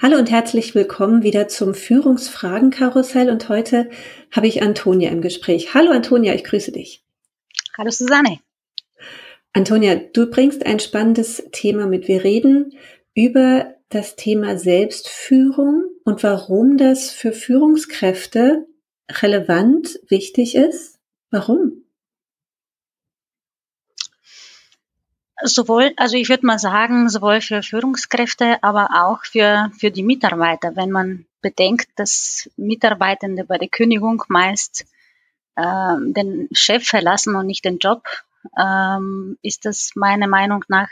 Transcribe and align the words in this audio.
Hallo 0.00 0.16
und 0.16 0.30
herzlich 0.30 0.76
willkommen 0.76 1.24
wieder 1.24 1.48
zum 1.48 1.74
Führungsfragenkarussell 1.74 3.30
und 3.30 3.48
heute 3.48 3.90
habe 4.30 4.46
ich 4.46 4.62
Antonia 4.62 5.10
im 5.10 5.20
Gespräch. 5.20 5.74
Hallo 5.74 5.90
Antonia, 5.90 6.36
ich 6.36 6.44
grüße 6.44 6.70
dich. 6.70 7.04
Hallo 7.76 7.90
Susanne. 7.90 8.38
Antonia, 9.52 9.96
du 9.96 10.30
bringst 10.30 10.64
ein 10.64 10.78
spannendes 10.78 11.42
Thema 11.50 11.88
mit. 11.88 12.06
Wir 12.06 12.22
reden 12.22 12.76
über 13.12 13.74
das 13.88 14.14
Thema 14.14 14.56
Selbstführung 14.56 15.86
und 16.04 16.22
warum 16.22 16.76
das 16.76 17.10
für 17.10 17.32
Führungskräfte 17.32 18.68
relevant, 19.10 19.98
wichtig 20.06 20.54
ist. 20.54 21.00
Warum? 21.32 21.87
Sowohl, 25.44 25.92
also 25.96 26.16
ich 26.16 26.28
würde 26.28 26.46
mal 26.46 26.58
sagen, 26.58 27.08
sowohl 27.08 27.40
für 27.40 27.62
Führungskräfte, 27.62 28.62
aber 28.62 28.88
auch 29.04 29.24
für, 29.24 29.70
für 29.78 29.90
die 29.90 30.02
Mitarbeiter. 30.02 30.76
Wenn 30.76 30.90
man 30.90 31.26
bedenkt, 31.40 31.88
dass 31.96 32.50
Mitarbeitende 32.56 33.44
bei 33.44 33.58
der 33.58 33.68
Kündigung 33.68 34.22
meist 34.28 34.86
äh, 35.56 35.96
den 35.98 36.48
Chef 36.52 36.84
verlassen 36.84 37.36
und 37.36 37.46
nicht 37.46 37.64
den 37.64 37.78
Job, 37.78 38.04
ähm, 38.58 39.38
ist 39.42 39.64
das 39.64 39.92
meiner 39.94 40.28
Meinung 40.28 40.64
nach 40.68 40.88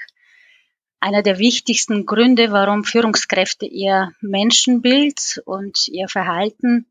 einer 1.00 1.22
der 1.22 1.38
wichtigsten 1.38 2.06
Gründe, 2.06 2.50
warum 2.52 2.84
Führungskräfte 2.84 3.66
ihr 3.66 4.12
Menschenbild 4.20 5.42
und 5.44 5.88
ihr 5.88 6.08
Verhalten 6.08 6.86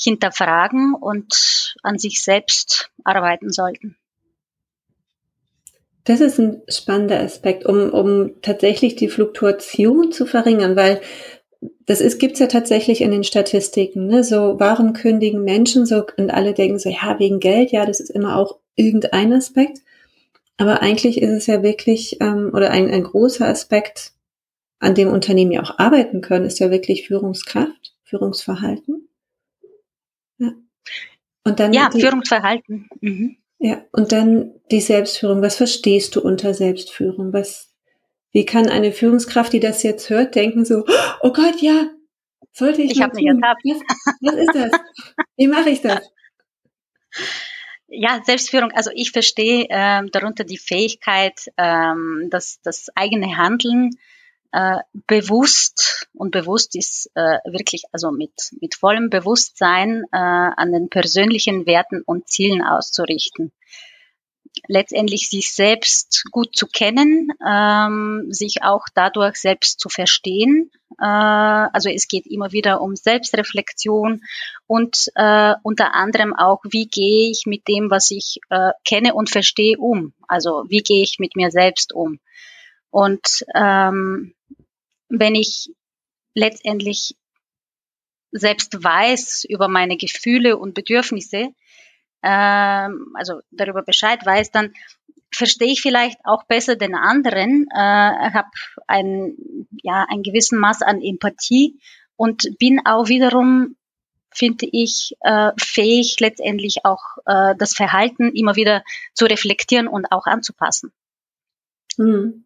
hinterfragen 0.00 0.94
und 0.94 1.74
an 1.82 1.98
sich 1.98 2.22
selbst 2.22 2.90
arbeiten 3.04 3.50
sollten. 3.50 3.96
Das 6.08 6.22
ist 6.22 6.38
ein 6.38 6.62
spannender 6.68 7.20
Aspekt, 7.20 7.66
um, 7.66 7.90
um 7.90 8.40
tatsächlich 8.40 8.96
die 8.96 9.10
Fluktuation 9.10 10.10
zu 10.10 10.24
verringern, 10.24 10.74
weil 10.74 11.02
das 11.84 12.00
ist, 12.00 12.18
gibt's 12.18 12.38
ja 12.38 12.46
tatsächlich 12.46 13.02
in 13.02 13.10
den 13.10 13.24
Statistiken, 13.24 14.06
ne? 14.06 14.24
So, 14.24 14.58
warum 14.58 14.94
kündigen 14.94 15.44
Menschen 15.44 15.84
so, 15.84 16.06
und 16.16 16.30
alle 16.30 16.54
denken 16.54 16.78
so, 16.78 16.88
ja, 16.88 17.18
wegen 17.18 17.40
Geld, 17.40 17.72
ja, 17.72 17.84
das 17.84 18.00
ist 18.00 18.08
immer 18.08 18.38
auch 18.38 18.58
irgendein 18.74 19.34
Aspekt. 19.34 19.82
Aber 20.56 20.80
eigentlich 20.80 21.20
ist 21.20 21.30
es 21.30 21.46
ja 21.46 21.62
wirklich, 21.62 22.16
ähm, 22.22 22.52
oder 22.54 22.70
ein, 22.70 22.90
ein 22.90 23.02
großer 23.02 23.46
Aspekt, 23.46 24.12
an 24.78 24.94
dem 24.94 25.08
Unternehmen 25.08 25.52
ja 25.52 25.62
auch 25.62 25.78
arbeiten 25.78 26.22
können, 26.22 26.46
ist 26.46 26.58
ja 26.58 26.70
wirklich 26.70 27.06
Führungskraft, 27.06 27.94
Führungsverhalten. 28.04 29.08
Ja. 30.38 30.52
Und 31.44 31.60
dann 31.60 31.74
ja, 31.74 31.90
die, 31.92 32.00
Führungsverhalten. 32.00 32.88
Mhm. 33.02 33.36
Ja, 33.58 33.84
und 33.92 34.12
dann 34.12 34.52
die 34.70 34.80
Selbstführung. 34.80 35.42
Was 35.42 35.56
verstehst 35.56 36.14
du 36.14 36.20
unter 36.20 36.54
Selbstführung? 36.54 37.32
Was, 37.32 37.74
wie 38.32 38.46
kann 38.46 38.68
eine 38.68 38.92
Führungskraft, 38.92 39.52
die 39.52 39.60
das 39.60 39.82
jetzt 39.82 40.10
hört, 40.10 40.34
denken 40.34 40.64
so, 40.64 40.84
oh 41.22 41.32
Gott, 41.32 41.60
ja, 41.60 41.90
sollte 42.52 42.82
ich. 42.82 42.92
Ich 42.92 43.02
habe 43.02 43.16
mich 43.16 43.26
ertappt. 43.26 43.62
Was, 43.64 43.80
was 44.20 44.34
ist 44.34 44.54
das? 44.54 44.80
Wie 45.36 45.48
mache 45.48 45.70
ich 45.70 45.80
das? 45.80 46.00
Ja, 47.90 48.20
Selbstführung, 48.22 48.70
also 48.72 48.90
ich 48.94 49.12
verstehe 49.12 49.66
ähm, 49.70 50.10
darunter 50.12 50.44
die 50.44 50.58
Fähigkeit, 50.58 51.50
ähm, 51.56 52.28
das, 52.30 52.60
das 52.62 52.88
eigene 52.94 53.38
Handeln 53.38 53.92
äh, 54.52 54.78
bewusst 55.06 56.08
und 56.14 56.30
bewusst 56.30 56.74
ist 56.76 57.10
äh, 57.14 57.38
wirklich 57.44 57.84
also 57.92 58.10
mit 58.10 58.32
mit 58.60 58.74
vollem 58.74 59.10
Bewusstsein 59.10 60.04
äh, 60.12 60.16
an 60.16 60.72
den 60.72 60.88
persönlichen 60.88 61.66
Werten 61.66 62.02
und 62.02 62.28
Zielen 62.28 62.62
auszurichten 62.62 63.52
letztendlich 64.66 65.28
sich 65.28 65.54
selbst 65.54 66.24
gut 66.30 66.56
zu 66.56 66.66
kennen, 66.66 67.30
ähm, 67.46 68.26
sich 68.30 68.62
auch 68.62 68.86
dadurch 68.94 69.36
selbst 69.36 69.78
zu 69.78 69.88
verstehen. 69.88 70.70
Äh, 70.98 71.04
also 71.04 71.88
es 71.90 72.08
geht 72.08 72.26
immer 72.26 72.52
wieder 72.52 72.80
um 72.80 72.96
Selbstreflexion 72.96 74.22
und 74.66 75.10
äh, 75.14 75.54
unter 75.62 75.94
anderem 75.94 76.34
auch, 76.34 76.60
wie 76.68 76.86
gehe 76.86 77.30
ich 77.30 77.44
mit 77.46 77.68
dem, 77.68 77.90
was 77.90 78.10
ich 78.10 78.40
äh, 78.50 78.72
kenne 78.86 79.14
und 79.14 79.30
verstehe, 79.30 79.78
um. 79.78 80.14
Also 80.26 80.64
wie 80.68 80.82
gehe 80.82 81.02
ich 81.02 81.18
mit 81.18 81.36
mir 81.36 81.50
selbst 81.50 81.92
um. 81.92 82.18
Und 82.90 83.44
ähm, 83.54 84.34
wenn 85.08 85.34
ich 85.34 85.70
letztendlich 86.34 87.14
selbst 88.30 88.82
weiß 88.82 89.44
über 89.48 89.68
meine 89.68 89.96
Gefühle 89.96 90.56
und 90.56 90.74
Bedürfnisse, 90.74 91.48
ähm, 92.22 93.12
also 93.14 93.40
darüber 93.50 93.82
Bescheid 93.82 94.24
weiß, 94.24 94.50
dann 94.50 94.72
verstehe 95.32 95.72
ich 95.72 95.80
vielleicht 95.80 96.18
auch 96.24 96.44
besser 96.44 96.76
den 96.76 96.94
anderen, 96.94 97.66
äh, 97.74 97.78
habe 97.78 98.48
ein, 98.86 99.36
ja, 99.82 100.06
ein 100.08 100.22
gewissen 100.22 100.58
Maß 100.58 100.82
an 100.82 101.02
Empathie 101.02 101.78
und 102.16 102.58
bin 102.58 102.80
auch 102.84 103.08
wiederum, 103.08 103.76
finde 104.30 104.68
ich, 104.70 105.16
äh, 105.20 105.52
fähig, 105.58 106.18
letztendlich 106.20 106.84
auch 106.84 107.02
äh, 107.26 107.54
das 107.56 107.74
Verhalten 107.74 108.32
immer 108.34 108.56
wieder 108.56 108.82
zu 109.14 109.26
reflektieren 109.26 109.88
und 109.88 110.10
auch 110.12 110.26
anzupassen. 110.26 110.92
Hm. 111.96 112.44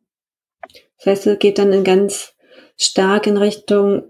Das 0.98 1.06
heißt, 1.06 1.26
es 1.26 1.38
geht 1.38 1.58
dann 1.58 1.72
in 1.72 1.84
ganz 1.84 2.31
stark 2.82 3.26
in 3.26 3.36
Richtung 3.36 4.02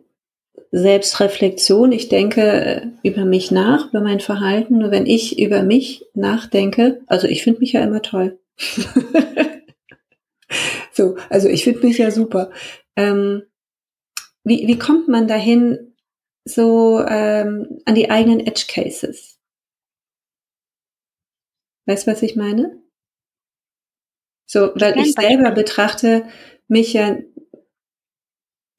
Selbstreflexion. 0.70 1.92
Ich 1.92 2.08
denke 2.08 2.40
äh, 2.40 2.86
über 3.02 3.24
mich 3.24 3.50
nach, 3.50 3.90
über 3.90 4.00
mein 4.00 4.20
Verhalten. 4.20 4.78
Nur 4.78 4.90
wenn 4.90 5.06
ich 5.06 5.38
über 5.38 5.62
mich 5.62 6.06
nachdenke, 6.14 7.02
also 7.06 7.26
ich 7.26 7.42
finde 7.42 7.60
mich 7.60 7.72
ja 7.72 7.82
immer 7.82 8.02
toll. 8.02 8.38
so, 10.92 11.16
also 11.28 11.48
ich 11.48 11.64
finde 11.64 11.86
mich 11.86 11.98
ja 11.98 12.10
super. 12.10 12.50
Ähm, 12.96 13.42
wie, 14.44 14.66
wie 14.66 14.78
kommt 14.78 15.08
man 15.08 15.28
dahin 15.28 15.94
so 16.44 17.04
ähm, 17.06 17.80
an 17.84 17.94
die 17.94 18.10
eigenen 18.10 18.40
Edge 18.40 18.64
Cases? 18.66 19.38
Weißt 21.86 22.06
du, 22.06 22.12
was 22.12 22.22
ich 22.22 22.36
meine? 22.36 22.80
So, 24.46 24.70
weil 24.74 24.98
ich 24.98 25.12
selber 25.12 25.50
betrachte 25.50 26.24
mich 26.68 26.92
ja 26.92 27.16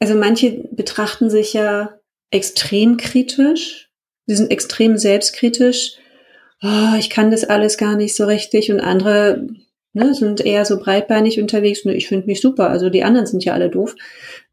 also 0.03 0.15
manche 0.15 0.67
betrachten 0.69 1.29
sich 1.29 1.53
ja 1.53 1.97
extrem 2.29 2.97
kritisch. 2.97 3.89
Sie 4.25 4.35
sind 4.35 4.51
extrem 4.51 4.97
selbstkritisch. 4.97 5.95
Oh, 6.61 6.97
ich 6.99 7.09
kann 7.09 7.31
das 7.31 7.45
alles 7.45 7.77
gar 7.77 7.95
nicht 7.95 8.13
so 8.13 8.25
richtig. 8.25 8.69
Und 8.69 8.81
andere 8.81 9.47
ne, 9.93 10.13
sind 10.13 10.45
eher 10.45 10.65
so 10.65 10.77
breitbeinig 10.77 11.39
unterwegs. 11.39 11.85
Ne, 11.85 11.95
ich 11.95 12.09
finde 12.09 12.25
mich 12.25 12.41
super. 12.41 12.69
Also 12.69 12.89
die 12.89 13.05
anderen 13.05 13.27
sind 13.27 13.45
ja 13.45 13.53
alle 13.53 13.69
doof. 13.69 13.95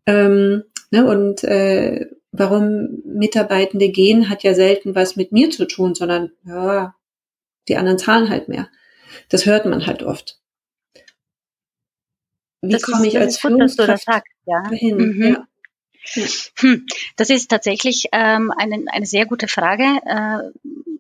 Ähm, 0.07 0.63
ne, 0.93 1.05
und 1.05 1.43
äh, 1.43 2.07
warum 2.31 3.03
Mitarbeitende 3.05 3.89
gehen, 3.89 4.31
hat 4.31 4.45
ja 4.45 4.55
selten 4.55 4.95
was 4.95 5.17
mit 5.17 5.33
mir 5.33 5.51
zu 5.51 5.67
tun, 5.67 5.97
sondern 5.97 6.31
ja, 6.47 6.95
die 7.67 7.77
anderen 7.77 7.99
zahlen 7.99 8.31
halt 8.31 8.47
mehr. 8.47 8.69
Das 9.31 9.47
hört 9.47 9.67
man 9.67 9.85
halt 9.85 10.05
oft. 10.05 10.40
Wie 12.63 12.79
komme 12.79 13.07
ich 13.07 13.19
als 13.19 13.39
Führungskraft 13.39 14.07
ja. 14.47 14.63
dahin? 14.63 14.97
Mhm. 14.97 15.23
Ja. 15.23 15.47
Hm, 16.59 16.87
das 17.17 17.31
ist 17.31 17.51
tatsächlich 17.51 18.07
ähm, 18.13 18.53
eine, 18.57 18.85
eine 18.91 19.07
sehr 19.07 19.27
gute 19.27 19.49
Frage. 19.49 19.85
Äh, 20.05 20.51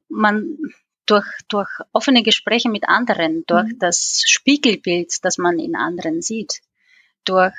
man 0.08 0.58
durch, 1.06 1.26
durch 1.48 1.68
offene 1.92 2.22
Gespräche 2.22 2.68
mit 2.68 2.88
anderen, 2.88 3.44
durch 3.46 3.64
mhm. 3.64 3.78
das 3.78 4.22
Spiegelbild, 4.26 5.24
das 5.24 5.38
man 5.38 5.58
in 5.58 5.74
anderen 5.74 6.22
sieht, 6.22 6.60
durch 7.24 7.54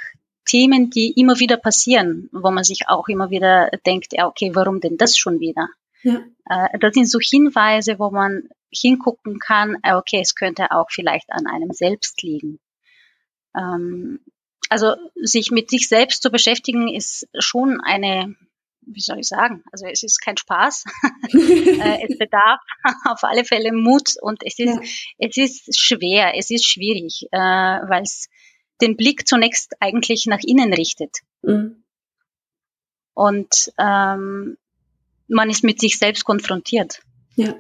Themen, 0.46 0.90
die 0.90 1.12
immer 1.20 1.40
wieder 1.40 1.58
passieren, 1.58 2.30
wo 2.32 2.52
man 2.52 2.64
sich 2.64 2.88
auch 2.88 3.08
immer 3.08 3.30
wieder 3.30 3.70
denkt, 3.86 4.14
ja, 4.14 4.28
okay, 4.28 4.52
warum 4.54 4.80
denn 4.80 4.98
das 4.98 5.18
schon 5.18 5.40
wieder? 5.40 5.70
Ja. 6.04 6.24
Äh, 6.50 6.80
das 6.80 6.94
sind 6.94 7.10
so 7.10 7.20
Hinweise, 7.20 8.00
wo 8.00 8.10
man 8.10 8.50
hingucken 8.72 9.40
kann, 9.40 9.78
äh, 9.84 9.94
okay, 9.94 10.20
es 10.22 10.36
könnte 10.36 10.72
auch 10.72 10.88
vielleicht 10.90 11.32
an 11.32 11.46
einem 11.46 11.72
selbst 11.72 12.22
liegen. 12.24 12.60
Ähm, 13.56 14.20
also 14.70 14.96
sich 15.16 15.52
mit 15.52 15.70
sich 15.70 15.90
selbst 15.90 16.24
zu 16.24 16.32
beschäftigen 16.32 16.88
ist 16.88 17.28
schon 17.38 17.82
eine, 17.82 18.36
wie 18.82 19.02
soll 19.02 19.20
ich 19.20 19.28
sagen, 19.28 19.64
also 19.72 19.86
es 19.86 20.02
ist 20.04 20.22
kein 20.22 20.38
Spaß. 20.38 20.86
Äh, 21.34 22.08
es 22.08 22.18
bedarf 22.18 22.60
auf 23.06 23.24
alle 23.24 23.46
Fälle 23.46 23.72
Mut 23.72 24.16
und 24.22 24.44
es 24.46 24.60
ist, 24.60 24.76
ja. 24.76 25.28
es 25.30 25.38
ist 25.38 25.80
schwer, 25.80 26.38
es 26.38 26.52
ist 26.52 26.66
schwierig, 26.66 27.28
äh, 27.32 27.38
weil 27.38 28.04
es 28.04 28.28
den 28.82 28.98
Blick 28.98 29.28
zunächst 29.28 29.76
eigentlich 29.80 30.26
nach 30.26 30.42
innen 30.42 30.74
richtet. 30.74 31.20
Mhm. 31.42 31.84
Und 33.14 33.72
ähm, 33.78 34.58
man 35.28 35.50
ist 35.50 35.64
mit 35.64 35.80
sich 35.80 35.98
selbst 35.98 36.26
konfrontiert. 36.26 37.02
Ja. 37.36 37.56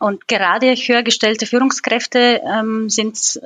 Und 0.00 0.28
gerade 0.28 0.74
höher 0.74 1.02
gestellte 1.02 1.46
Führungskräfte 1.46 2.40
ähm, 2.44 2.88
sind 2.88 3.40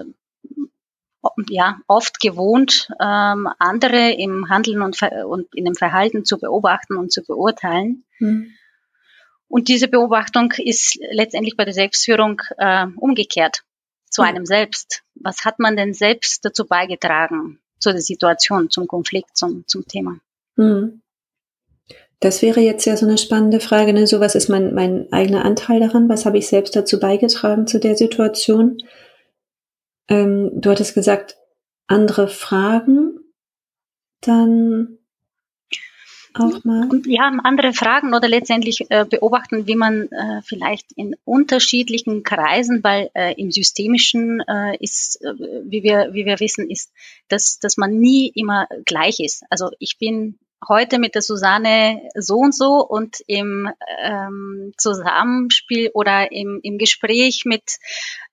ja 1.48 1.78
oft 1.86 2.20
gewohnt, 2.20 2.88
ähm, 3.00 3.48
andere 3.58 4.12
im 4.12 4.48
Handeln 4.48 4.82
und, 4.82 5.00
und 5.26 5.54
in 5.54 5.64
dem 5.64 5.74
Verhalten 5.74 6.24
zu 6.24 6.38
beobachten 6.38 6.96
und 6.96 7.12
zu 7.12 7.22
beurteilen. 7.22 8.04
Mhm. 8.18 8.52
Und 9.48 9.68
diese 9.68 9.88
Beobachtung 9.88 10.52
ist 10.56 10.98
letztendlich 11.10 11.56
bei 11.56 11.64
der 11.64 11.74
Selbstführung 11.74 12.40
äh, 12.56 12.86
umgekehrt 12.96 13.64
zu 14.08 14.22
mhm. 14.22 14.28
einem 14.28 14.46
selbst. 14.46 15.02
Was 15.14 15.44
hat 15.44 15.58
man 15.58 15.76
denn 15.76 15.94
selbst 15.94 16.44
dazu 16.44 16.66
beigetragen, 16.66 17.60
zu 17.78 17.92
der 17.92 18.00
Situation, 18.00 18.70
zum 18.70 18.86
Konflikt, 18.86 19.36
zum, 19.36 19.64
zum 19.66 19.86
Thema? 19.86 20.18
Mhm. 20.56 21.02
Das 22.20 22.40
wäre 22.40 22.60
jetzt 22.60 22.84
ja 22.84 22.96
so 22.96 23.04
eine 23.04 23.18
spannende 23.18 23.58
Frage. 23.58 23.92
Ne? 23.92 24.06
So 24.06 24.20
was 24.20 24.36
ist 24.36 24.48
mein, 24.48 24.74
mein 24.74 25.12
eigener 25.12 25.44
Anteil 25.44 25.80
daran? 25.80 26.08
Was 26.08 26.24
habe 26.24 26.38
ich 26.38 26.46
selbst 26.46 26.76
dazu 26.76 27.00
beigetragen 27.00 27.66
zu 27.66 27.80
der 27.80 27.96
Situation? 27.96 28.78
Ähm, 30.12 30.60
du 30.60 30.70
hattest 30.70 30.94
gesagt, 30.94 31.38
andere 31.86 32.28
Fragen 32.28 33.18
dann 34.20 34.98
auch 36.34 36.64
mal. 36.64 36.88
Ja, 37.06 37.30
andere 37.44 37.72
Fragen 37.72 38.14
oder 38.14 38.28
letztendlich 38.28 38.90
äh, 38.90 39.06
beobachten, 39.06 39.66
wie 39.66 39.74
man 39.74 40.08
äh, 40.12 40.42
vielleicht 40.44 40.92
in 40.92 41.16
unterschiedlichen 41.24 42.22
Kreisen, 42.24 42.84
weil 42.84 43.10
äh, 43.14 43.34
im 43.40 43.50
Systemischen 43.50 44.40
äh, 44.46 44.76
ist, 44.78 45.22
äh, 45.22 45.32
wie 45.64 45.82
wir, 45.82 46.10
wie 46.12 46.26
wir 46.26 46.40
wissen, 46.40 46.70
ist, 46.70 46.92
dass, 47.28 47.58
dass 47.58 47.78
man 47.78 47.98
nie 47.98 48.30
immer 48.34 48.66
gleich 48.84 49.20
ist. 49.20 49.44
Also 49.48 49.70
ich 49.78 49.98
bin 49.98 50.38
heute 50.66 50.98
mit 50.98 51.14
der 51.14 51.22
Susanne 51.22 52.02
so 52.14 52.36
und 52.36 52.54
so 52.54 52.86
und 52.86 53.22
im 53.26 53.68
ähm, 54.02 54.72
Zusammenspiel 54.76 55.90
oder 55.94 56.32
im, 56.32 56.60
im 56.62 56.78
Gespräch 56.78 57.44
mit 57.44 57.78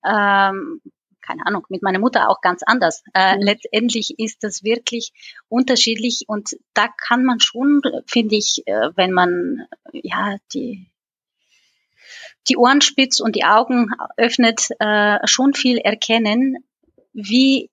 ähm, 0.05 0.81
keine 1.29 1.45
Ahnung, 1.45 1.65
mit 1.69 1.83
meiner 1.83 1.99
Mutter 1.99 2.29
auch 2.29 2.41
ganz 2.41 2.63
anders. 2.65 3.03
Äh, 3.13 3.35
mhm. 3.35 3.43
Letztendlich 3.43 4.17
ist 4.17 4.43
das 4.43 4.63
wirklich 4.63 5.13
unterschiedlich 5.47 6.23
und 6.27 6.57
da 6.73 6.87
kann 6.87 7.23
man 7.23 7.39
schon, 7.39 7.81
finde 8.07 8.35
ich, 8.35 8.63
äh, 8.65 8.89
wenn 8.95 9.11
man 9.11 9.67
ja 9.93 10.37
die 10.53 10.87
die 12.47 12.57
Ohren 12.57 12.81
spitzt 12.81 13.21
und 13.21 13.35
die 13.35 13.43
Augen 13.43 13.91
öffnet, 14.17 14.69
äh, 14.79 15.19
schon 15.27 15.53
viel 15.53 15.77
erkennen, 15.77 16.57
wie 17.13 17.69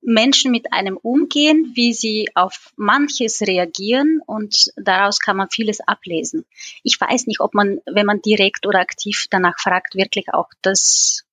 Menschen 0.00 0.50
mit 0.52 0.72
einem 0.72 0.96
umgehen, 0.96 1.72
wie 1.74 1.92
sie 1.92 2.28
auf 2.34 2.72
manches 2.76 3.42
reagieren 3.42 4.22
und 4.24 4.72
daraus 4.76 5.18
kann 5.18 5.36
man 5.36 5.50
vieles 5.50 5.80
ablesen. 5.80 6.46
Ich 6.82 6.98
weiß 6.98 7.26
nicht, 7.26 7.40
ob 7.40 7.52
man, 7.52 7.80
wenn 7.84 8.06
man 8.06 8.22
direkt 8.22 8.66
oder 8.66 8.78
aktiv 8.78 9.26
danach 9.28 9.58
fragt, 9.58 9.96
wirklich 9.96 10.32
auch 10.32 10.48
das 10.62 11.26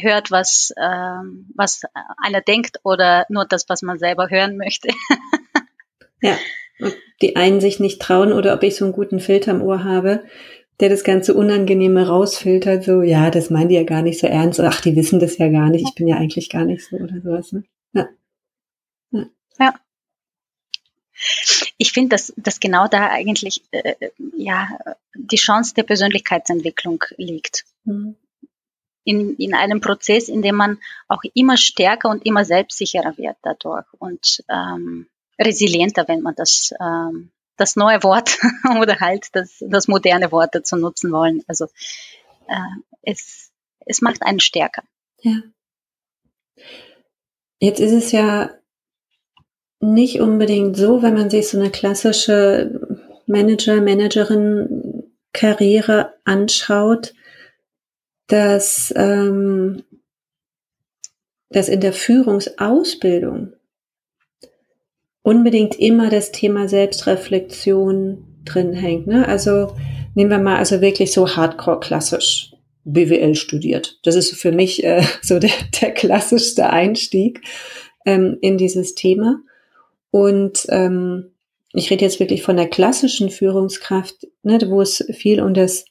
hört, 0.00 0.30
was, 0.30 0.72
ähm, 0.80 1.46
was 1.54 1.82
einer 2.22 2.40
denkt 2.40 2.80
oder 2.82 3.26
nur 3.28 3.44
das, 3.44 3.68
was 3.68 3.82
man 3.82 3.98
selber 3.98 4.30
hören 4.30 4.56
möchte. 4.56 4.88
ja, 6.22 6.36
ob 6.80 6.94
die 7.22 7.36
einen 7.36 7.60
sich 7.60 7.80
nicht 7.80 8.00
trauen 8.00 8.32
oder 8.32 8.54
ob 8.54 8.62
ich 8.62 8.76
so 8.76 8.84
einen 8.84 8.94
guten 8.94 9.20
Filter 9.20 9.52
im 9.52 9.62
Ohr 9.62 9.84
habe, 9.84 10.24
der 10.80 10.88
das 10.88 11.02
ganze 11.04 11.34
Unangenehme 11.34 12.06
rausfiltert, 12.06 12.84
so, 12.84 13.02
ja, 13.02 13.30
das 13.30 13.50
meinen 13.50 13.68
die 13.68 13.74
ja 13.74 13.82
gar 13.82 14.02
nicht 14.02 14.20
so 14.20 14.26
ernst, 14.26 14.60
ach, 14.60 14.80
die 14.80 14.94
wissen 14.94 15.18
das 15.18 15.38
ja 15.38 15.48
gar 15.48 15.70
nicht, 15.70 15.86
ich 15.88 15.94
bin 15.94 16.06
ja 16.06 16.16
eigentlich 16.16 16.48
gar 16.48 16.64
nicht 16.64 16.84
so 16.84 16.96
oder 16.96 17.20
sowas. 17.20 17.52
Ne? 17.52 17.64
Ja. 17.92 18.08
ja. 19.10 19.26
ja. 19.58 19.74
Ich 21.78 21.92
finde, 21.92 22.10
dass, 22.10 22.32
dass 22.36 22.60
genau 22.60 22.86
da 22.86 23.08
eigentlich 23.08 23.62
äh, 23.72 23.94
ja 24.36 24.68
die 25.14 25.36
Chance 25.36 25.74
der 25.74 25.82
Persönlichkeitsentwicklung 25.82 27.02
liegt. 27.16 27.64
Mhm 27.84 28.14
in, 29.08 29.36
in 29.36 29.54
einem 29.54 29.80
Prozess, 29.80 30.28
in 30.28 30.42
dem 30.42 30.54
man 30.54 30.78
auch 31.08 31.22
immer 31.32 31.56
stärker 31.56 32.10
und 32.10 32.26
immer 32.26 32.44
selbstsicherer 32.44 33.16
wird 33.16 33.36
dadurch 33.42 33.86
und 33.98 34.44
ähm, 34.50 35.06
resilienter, 35.40 36.06
wenn 36.08 36.20
man 36.20 36.34
das, 36.34 36.74
ähm, 36.78 37.30
das 37.56 37.74
neue 37.74 38.02
Wort 38.02 38.38
oder 38.78 39.00
halt 39.00 39.28
das, 39.32 39.64
das 39.66 39.88
moderne 39.88 40.30
Wort 40.30 40.54
dazu 40.54 40.76
nutzen 40.76 41.10
wollen. 41.10 41.42
Also 41.48 41.64
äh, 42.48 42.80
es, 43.00 43.50
es 43.86 44.02
macht 44.02 44.22
einen 44.22 44.40
stärker. 44.40 44.82
Ja. 45.22 45.40
Jetzt 47.60 47.80
ist 47.80 47.92
es 47.92 48.12
ja 48.12 48.50
nicht 49.80 50.20
unbedingt 50.20 50.76
so, 50.76 51.00
wenn 51.00 51.14
man 51.14 51.30
sich 51.30 51.48
so 51.48 51.58
eine 51.58 51.70
klassische 51.70 52.78
Manager, 53.26 53.80
Managerin 53.80 55.14
Karriere 55.32 56.14
anschaut, 56.24 57.14
dass, 58.28 58.92
ähm, 58.96 59.82
dass 61.50 61.68
in 61.68 61.80
der 61.80 61.92
Führungsausbildung 61.92 63.54
unbedingt 65.22 65.78
immer 65.78 66.08
das 66.08 66.32
Thema 66.32 66.68
Selbstreflexion 66.68 68.42
drin 68.44 68.72
hängt. 68.72 69.06
Ne? 69.06 69.26
Also 69.26 69.74
nehmen 70.14 70.30
wir 70.30 70.38
mal 70.38 70.56
also 70.56 70.80
wirklich 70.80 71.12
so 71.12 71.36
hardcore 71.36 71.80
klassisch 71.80 72.52
BWL 72.84 73.34
studiert. 73.34 73.98
Das 74.04 74.14
ist 74.14 74.34
für 74.34 74.52
mich 74.52 74.84
äh, 74.84 75.02
so 75.22 75.38
der, 75.38 75.50
der 75.80 75.92
klassischste 75.92 76.70
Einstieg 76.70 77.42
ähm, 78.06 78.38
in 78.40 78.58
dieses 78.58 78.94
Thema. 78.94 79.40
Und 80.10 80.66
ähm, 80.70 81.32
ich 81.72 81.90
rede 81.90 82.04
jetzt 82.04 82.20
wirklich 82.20 82.42
von 82.42 82.56
der 82.56 82.68
klassischen 82.68 83.28
Führungskraft, 83.28 84.26
ne, 84.42 84.58
wo 84.68 84.80
es 84.80 85.04
viel 85.12 85.42
um 85.42 85.52
das 85.52 85.84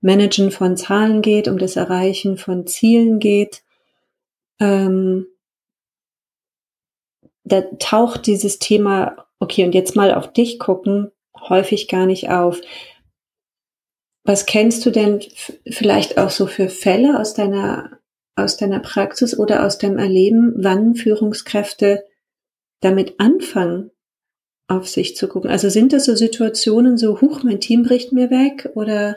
Managen 0.00 0.50
von 0.50 0.76
Zahlen 0.76 1.22
geht, 1.22 1.48
um 1.48 1.58
das 1.58 1.76
Erreichen 1.76 2.36
von 2.36 2.66
Zielen 2.66 3.18
geht, 3.18 3.62
ähm, 4.60 5.26
da 7.44 7.62
taucht 7.78 8.26
dieses 8.26 8.58
Thema, 8.58 9.26
okay, 9.38 9.64
und 9.64 9.74
jetzt 9.74 9.94
mal 9.94 10.12
auf 10.12 10.32
dich 10.32 10.58
gucken, 10.58 11.12
häufig 11.38 11.88
gar 11.88 12.06
nicht 12.06 12.28
auf. 12.28 12.60
Was 14.24 14.46
kennst 14.46 14.84
du 14.84 14.90
denn 14.90 15.20
vielleicht 15.70 16.18
auch 16.18 16.30
so 16.30 16.46
für 16.46 16.68
Fälle 16.68 17.20
aus 17.20 17.34
deiner, 17.34 18.00
aus 18.34 18.56
deiner 18.56 18.80
Praxis 18.80 19.38
oder 19.38 19.64
aus 19.64 19.78
deinem 19.78 19.98
Erleben, 19.98 20.54
wann 20.56 20.96
Führungskräfte 20.96 22.04
damit 22.80 23.20
anfangen, 23.20 23.92
auf 24.66 24.88
sich 24.88 25.14
zu 25.14 25.28
gucken? 25.28 25.48
Also 25.48 25.68
sind 25.68 25.92
das 25.92 26.06
so 26.06 26.16
Situationen 26.16 26.98
so, 26.98 27.20
huch, 27.20 27.44
mein 27.44 27.60
Team 27.60 27.84
bricht 27.84 28.10
mir 28.10 28.30
weg 28.30 28.70
oder 28.74 29.14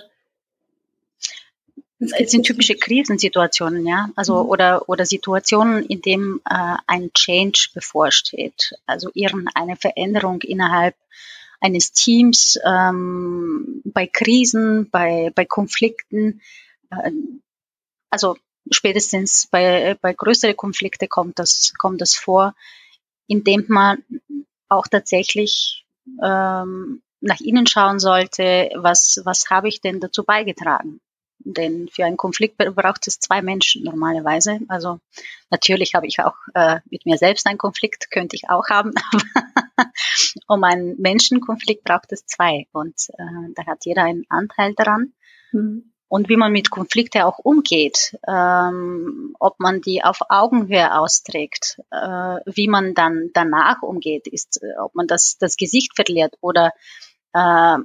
es 2.00 2.32
sind 2.32 2.46
typische 2.46 2.76
Krisensituationen, 2.76 3.86
ja, 3.86 4.10
also 4.16 4.44
mhm. 4.44 4.50
oder 4.50 4.90
oder 4.90 5.06
Situationen, 5.06 5.86
in 5.86 6.02
dem 6.02 6.42
äh, 6.50 6.76
ein 6.88 7.12
Change 7.14 7.70
bevorsteht, 7.74 8.74
also 8.86 9.12
irgendeine 9.14 9.76
Veränderung 9.76 10.42
innerhalb 10.42 10.96
eines 11.60 11.92
Teams, 11.92 12.58
ähm, 12.66 13.82
bei 13.84 14.08
Krisen, 14.08 14.90
bei 14.90 15.32
bei 15.36 15.46
Konflikten, 15.46 16.42
äh, 16.90 17.12
also 18.10 18.38
spätestens 18.72 19.48
bei 19.52 19.98
bei 20.02 20.14
größeren 20.14 20.56
Konflikte 20.56 21.08
kommt 21.08 21.38
das 21.38 21.74
kommt 21.78 22.00
das 22.00 22.16
vor, 22.16 22.56
indem 23.28 23.66
man 23.68 24.04
auch 24.70 24.88
tatsächlich 24.88 25.86
ähm, 26.24 27.02
nach 27.20 27.42
innen 27.42 27.68
schauen 27.68 28.00
sollte, 28.00 28.70
was 28.76 29.22
was 29.26 29.50
habe 29.50 29.68
ich 29.68 29.82
denn 29.82 30.00
dazu 30.00 30.24
beigetragen? 30.24 31.02
Denn 31.40 31.88
für 31.90 32.06
einen 32.06 32.18
Konflikt 32.18 32.58
braucht 32.58 33.08
es 33.08 33.20
zwei 33.20 33.42
Menschen 33.42 33.84
normalerweise. 33.84 34.60
Also 34.68 35.00
natürlich 35.50 35.96
habe 35.96 36.08
ich 36.08 36.20
auch 36.20 36.36
äh, 36.54 36.80
mit 36.90 37.06
mir 37.06 37.18
selbst 37.18 37.48
einen 37.48 37.58
Konflikt, 37.58 38.12
könnte 38.12 38.36
ich 38.36 38.50
auch 38.50 38.68
haben. 38.70 38.94
Aber 40.48 40.56
um 40.56 40.64
einen 40.64 41.00
Menschenkonflikt 41.00 41.84
braucht 41.84 42.12
es 42.12 42.26
zwei. 42.26 42.68
Und 42.72 42.96
äh, 43.18 43.54
da 43.56 43.66
hat 43.66 43.86
jeder 43.86 44.04
einen 44.04 44.26
Anteil 44.30 44.74
daran. 44.76 45.14
Mhm. 45.52 45.92
Und 46.10 46.28
wie 46.28 46.38
man 46.38 46.52
mit 46.52 46.72
Konflikten 46.72 47.22
auch 47.22 47.38
umgeht, 47.38 48.18
ähm, 48.28 49.36
ob 49.40 49.60
man 49.60 49.80
die 49.80 50.04
auf 50.04 50.22
Augenhöhe 50.30 50.98
austrägt, 50.98 51.80
äh, 51.92 52.40
wie 52.48 52.68
man 52.68 52.96
dann 52.96 53.30
danach 53.36 53.84
umgeht, 53.84 54.28
ist, 54.28 54.60
äh, 54.64 54.76
ob 54.80 54.96
man 54.96 55.06
das, 55.06 55.38
das 55.38 55.56
Gesicht 55.56 55.96
verliert 55.96 56.36
oder 56.42 56.74
äh, 57.34 57.78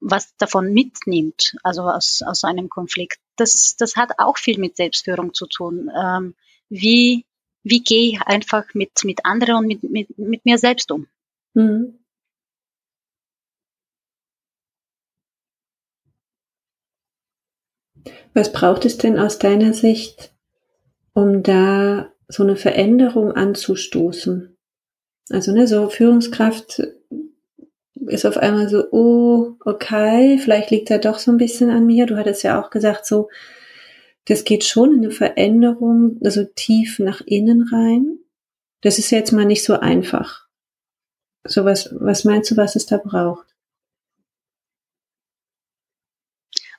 was 0.00 0.34
davon 0.36 0.72
mitnimmt, 0.72 1.56
also 1.62 1.82
aus, 1.82 2.22
aus 2.26 2.44
einem 2.44 2.68
Konflikt. 2.68 3.18
Das, 3.36 3.76
das 3.76 3.96
hat 3.96 4.12
auch 4.18 4.38
viel 4.38 4.58
mit 4.58 4.76
Selbstführung 4.76 5.34
zu 5.34 5.46
tun. 5.46 5.90
Ähm, 5.96 6.34
wie, 6.68 7.26
wie 7.62 7.82
gehe 7.82 8.12
ich 8.12 8.22
einfach 8.22 8.64
mit, 8.74 9.04
mit 9.04 9.24
anderen 9.24 9.56
und 9.56 9.66
mit, 9.66 9.82
mit, 9.82 10.18
mit 10.18 10.44
mir 10.44 10.58
selbst 10.58 10.90
um? 10.90 11.06
Mhm. 11.54 11.98
Was 18.32 18.52
braucht 18.52 18.84
es 18.84 18.96
denn 18.96 19.18
aus 19.18 19.38
deiner 19.38 19.74
Sicht, 19.74 20.32
um 21.12 21.42
da 21.42 22.12
so 22.28 22.42
eine 22.42 22.56
Veränderung 22.56 23.32
anzustoßen? 23.32 24.56
Also 25.30 25.52
ne, 25.52 25.66
so 25.66 25.88
Führungskraft 25.88 26.82
ist 28.10 28.24
auf 28.26 28.36
einmal 28.36 28.68
so, 28.68 28.84
oh, 28.92 29.56
okay, 29.64 30.38
vielleicht 30.38 30.70
liegt 30.70 30.90
er 30.90 30.98
doch 30.98 31.18
so 31.18 31.30
ein 31.30 31.38
bisschen 31.38 31.70
an 31.70 31.86
mir. 31.86 32.06
Du 32.06 32.16
hattest 32.16 32.42
ja 32.42 32.60
auch 32.60 32.70
gesagt, 32.70 33.06
so, 33.06 33.28
das 34.26 34.44
geht 34.44 34.64
schon 34.64 34.92
in 34.94 35.04
eine 35.04 35.10
Veränderung, 35.10 36.18
also 36.24 36.44
tief 36.44 36.98
nach 36.98 37.20
innen 37.22 37.68
rein. 37.72 38.18
Das 38.82 38.98
ist 38.98 39.10
jetzt 39.10 39.32
mal 39.32 39.44
nicht 39.44 39.64
so 39.64 39.74
einfach. 39.74 40.46
So 41.44 41.64
was, 41.64 41.94
was 41.98 42.24
meinst 42.24 42.50
du, 42.50 42.56
was 42.56 42.76
es 42.76 42.86
da 42.86 42.98
braucht? 42.98 43.46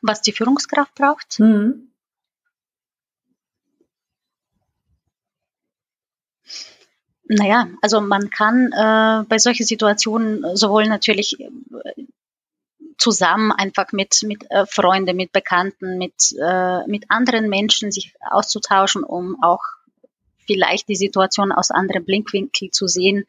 Was 0.01 0.21
die 0.21 0.31
Führungskraft 0.31 0.95
braucht? 0.95 1.39
Mhm. 1.39 1.90
Naja, 7.33 7.69
also 7.81 8.01
man 8.01 8.29
kann 8.29 8.73
äh, 8.73 9.23
bei 9.23 9.38
solchen 9.38 9.65
Situationen 9.65 10.57
sowohl 10.57 10.88
natürlich 10.88 11.39
äh, 11.39 11.47
zusammen 12.97 13.53
einfach 13.53 13.93
mit, 13.93 14.21
mit 14.23 14.51
äh, 14.51 14.65
Freunden, 14.65 15.15
mit 15.15 15.31
Bekannten, 15.31 15.97
mit, 15.97 16.35
äh, 16.38 16.85
mit 16.88 17.05
anderen 17.07 17.47
Menschen 17.47 17.89
sich 17.89 18.13
auszutauschen, 18.29 19.05
um 19.05 19.41
auch 19.41 19.61
vielleicht 20.45 20.89
die 20.89 20.97
Situation 20.97 21.53
aus 21.53 21.71
anderen 21.71 22.03
Blickwinkeln 22.03 22.73
zu 22.73 22.88
sehen. 22.88 23.25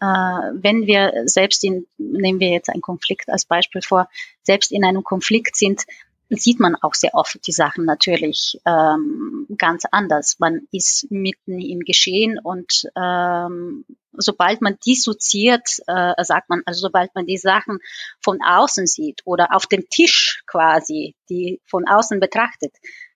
Äh, 0.00 0.04
wenn 0.04 0.86
wir 0.86 1.22
selbst 1.24 1.64
in, 1.64 1.86
nehmen 1.96 2.40
wir 2.40 2.50
jetzt 2.50 2.68
einen 2.68 2.82
Konflikt 2.82 3.30
als 3.30 3.46
Beispiel 3.46 3.80
vor, 3.80 4.06
selbst 4.42 4.70
in 4.70 4.84
einem 4.84 5.02
Konflikt 5.02 5.56
sind, 5.56 5.84
sieht 6.28 6.60
man 6.60 6.76
auch 6.76 6.92
sehr 6.92 7.14
oft 7.14 7.46
die 7.46 7.52
Sachen 7.52 7.86
natürlich 7.86 8.60
ähm, 8.66 9.35
ganz 9.58 9.84
anders. 9.90 10.36
Man 10.38 10.66
ist 10.72 11.10
mitten 11.10 11.60
im 11.60 11.80
Geschehen 11.80 12.38
und 12.38 12.88
ähm, 12.96 13.84
sobald 14.12 14.62
man 14.62 14.78
dissoziiert, 14.84 15.80
äh, 15.86 16.24
sagt 16.24 16.48
man, 16.48 16.62
also 16.66 16.80
sobald 16.80 17.14
man 17.14 17.26
die 17.26 17.38
Sachen 17.38 17.78
von 18.22 18.38
außen 18.42 18.86
sieht 18.86 19.22
oder 19.24 19.54
auf 19.54 19.66
dem 19.66 19.88
Tisch 19.88 20.42
quasi, 20.46 21.14
die 21.28 21.60
von 21.66 21.86
außen 21.86 22.20
betrachtet, 22.20 22.72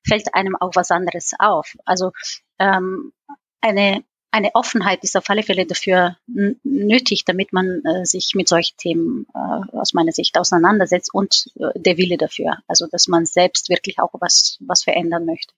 fällt 0.06 0.34
einem 0.34 0.56
auch 0.56 0.72
was 0.74 0.90
anderes 0.90 1.32
auf. 1.38 1.76
Also 1.84 2.12
ähm, 2.58 3.12
eine 3.60 4.04
eine 4.32 4.54
Offenheit 4.54 5.02
ist 5.02 5.16
auf 5.16 5.28
alle 5.28 5.42
Fälle 5.42 5.66
dafür 5.66 6.16
nötig, 6.26 7.24
damit 7.24 7.52
man 7.52 7.82
äh, 7.84 8.06
sich 8.06 8.32
mit 8.34 8.48
solchen 8.48 8.76
Themen 8.76 9.26
äh, 9.34 9.76
aus 9.76 9.92
meiner 9.92 10.12
Sicht 10.12 10.38
auseinandersetzt 10.38 11.12
und 11.12 11.50
äh, 11.56 11.78
der 11.78 11.96
Wille 11.96 12.16
dafür. 12.16 12.58
Also, 12.68 12.86
dass 12.86 13.08
man 13.08 13.26
selbst 13.26 13.68
wirklich 13.68 13.98
auch 13.98 14.10
was, 14.20 14.58
was 14.60 14.84
verändern 14.84 15.26
möchte. 15.26 15.52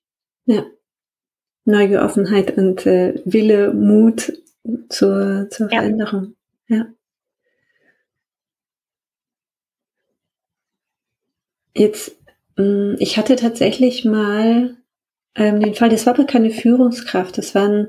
Ja. 0.46 0.64
Neue 1.64 2.00
Offenheit 2.02 2.56
und 2.56 2.86
äh, 2.86 3.22
Wille, 3.24 3.72
Mut 3.72 4.32
zur, 4.88 5.48
zur 5.50 5.70
ja. 5.70 5.80
Veränderung. 5.80 6.34
Ja. 6.68 6.86
Jetzt, 11.74 12.16
mh, 12.56 12.64
mm, 12.64 12.96
ich 12.98 13.16
hatte 13.16 13.36
tatsächlich 13.36 14.04
mal 14.04 14.76
ähm, 15.34 15.60
den 15.60 15.74
Fall, 15.74 15.88
das 15.88 16.06
war 16.06 16.14
aber 16.14 16.24
keine 16.24 16.50
Führungskraft, 16.50 17.38
das 17.38 17.54
waren 17.54 17.88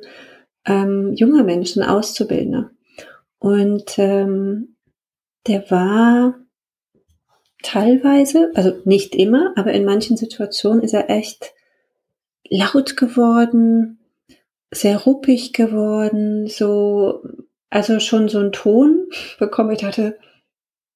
ähm, 0.65 1.13
junger 1.13 1.43
Menschen, 1.43 1.83
Auszubildende. 1.83 2.69
Und 3.39 3.97
ähm, 3.97 4.75
der 5.47 5.69
war 5.69 6.39
teilweise, 7.61 8.51
also 8.55 8.79
nicht 8.85 9.15
immer, 9.15 9.53
aber 9.57 9.73
in 9.73 9.83
manchen 9.83 10.15
Situationen 10.15 10.81
ist 10.81 10.93
er 10.93 11.09
echt 11.09 11.53
laut 12.53 12.95
geworden, 12.97 13.99
sehr 14.71 14.97
ruppig 14.97 15.53
geworden, 15.53 16.47
so, 16.47 17.23
also 17.71 17.99
schon 17.99 18.29
so 18.29 18.39
ein 18.39 18.51
Ton 18.51 19.07
bekommen. 19.39 19.71
Ich 19.71 19.79
dachte, 19.79 20.19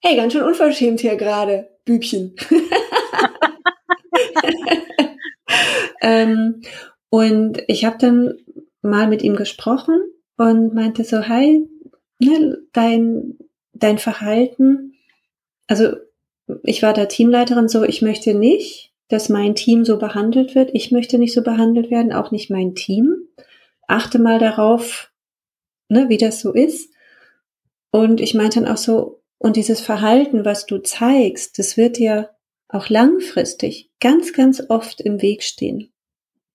hey, 0.03 0.15
ganz 0.15 0.33
schön 0.33 0.43
unverschämt 0.43 0.99
hier 0.99 1.15
gerade, 1.15 1.69
Bübchen. 1.83 2.35
ähm, 6.01 6.61
und 7.09 7.63
ich 7.67 7.85
habe 7.85 7.97
dann 7.97 8.35
mal 8.83 9.07
mit 9.07 9.23
ihm 9.23 9.35
gesprochen 9.35 9.99
und 10.37 10.75
meinte 10.75 11.03
so, 11.03 11.27
hi, 11.27 11.67
ne, 12.19 12.57
dein, 12.71 13.39
dein 13.73 13.97
Verhalten, 13.97 14.93
also 15.67 15.95
ich 16.63 16.83
war 16.83 16.93
da 16.93 17.05
Teamleiterin 17.05 17.67
so, 17.67 17.83
ich 17.83 18.03
möchte 18.03 18.35
nicht, 18.35 18.87
dass 19.09 19.29
mein 19.29 19.55
Team 19.55 19.85
so 19.85 19.97
behandelt 19.97 20.55
wird. 20.55 20.71
Ich 20.73 20.91
möchte 20.91 21.17
nicht 21.17 21.33
so 21.33 21.41
behandelt 21.41 21.91
werden, 21.91 22.11
auch 22.11 22.31
nicht 22.31 22.49
mein 22.49 22.75
Team. 22.75 23.15
Achte 23.87 24.19
mal 24.19 24.39
darauf, 24.39 25.11
ne, 25.89 26.09
wie 26.09 26.17
das 26.17 26.41
so 26.41 26.53
ist. 26.53 26.93
Und 27.91 28.19
ich 28.19 28.33
meinte 28.33 28.59
dann 28.59 28.69
auch 28.71 28.77
so, 28.77 29.21
und 29.37 29.55
dieses 29.55 29.81
Verhalten, 29.81 30.45
was 30.45 30.65
du 30.65 30.79
zeigst, 30.79 31.59
das 31.59 31.77
wird 31.77 31.97
dir 31.97 32.31
auch 32.69 32.89
langfristig 32.89 33.91
ganz, 33.99 34.33
ganz 34.33 34.63
oft 34.69 34.99
im 35.01 35.21
Weg 35.21 35.43
stehen. 35.43 35.91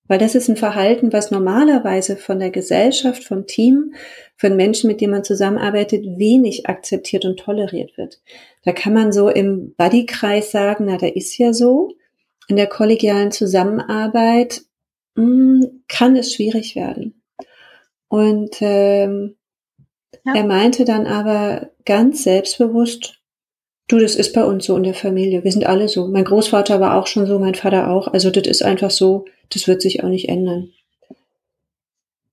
Weil 0.08 0.18
das 0.18 0.34
ist 0.34 0.48
ein 0.48 0.56
Verhalten, 0.56 1.12
was 1.12 1.30
normalerweise 1.30 2.16
von 2.16 2.38
der 2.38 2.50
Gesellschaft, 2.50 3.24
vom 3.24 3.46
Team, 3.46 3.94
von 4.36 4.56
Menschen, 4.56 4.88
mit 4.88 5.00
denen 5.00 5.12
man 5.12 5.24
zusammenarbeitet, 5.24 6.04
wenig 6.18 6.66
akzeptiert 6.66 7.24
und 7.24 7.38
toleriert 7.38 7.96
wird. 7.96 8.20
Da 8.64 8.72
kann 8.72 8.92
man 8.92 9.12
so 9.12 9.28
im 9.28 9.74
Buddykreis 9.76 10.50
sagen, 10.50 10.86
na, 10.86 10.98
da 10.98 11.06
ist 11.06 11.38
ja 11.38 11.52
so. 11.52 11.92
In 12.52 12.56
der 12.56 12.66
kollegialen 12.66 13.32
Zusammenarbeit 13.32 14.60
mh, 15.14 15.24
hm, 15.24 15.84
kann 15.88 16.16
es 16.16 16.34
schwierig 16.34 16.76
werden. 16.76 17.22
Und 18.08 18.56
ähm, 18.60 19.36
ja. 20.22 20.34
er 20.34 20.44
meinte 20.44 20.84
dann 20.84 21.06
aber 21.06 21.70
ganz 21.86 22.24
selbstbewusst, 22.24 23.22
Du, 23.88 23.98
das 23.98 24.16
ist 24.16 24.34
bei 24.34 24.44
uns 24.44 24.66
so 24.66 24.76
in 24.76 24.82
der 24.82 24.92
Familie. 24.92 25.44
Wir 25.44 25.52
sind 25.52 25.64
alle 25.64 25.88
so. 25.88 26.08
Mein 26.08 26.24
Großvater 26.24 26.78
war 26.78 26.98
auch 26.98 27.06
schon 27.06 27.26
so, 27.26 27.38
mein 27.38 27.54
Vater 27.54 27.90
auch. 27.90 28.08
Also 28.08 28.30
das 28.30 28.46
ist 28.46 28.62
einfach 28.62 28.90
so, 28.90 29.24
das 29.48 29.66
wird 29.66 29.80
sich 29.80 30.04
auch 30.04 30.08
nicht 30.08 30.28
ändern. 30.28 30.72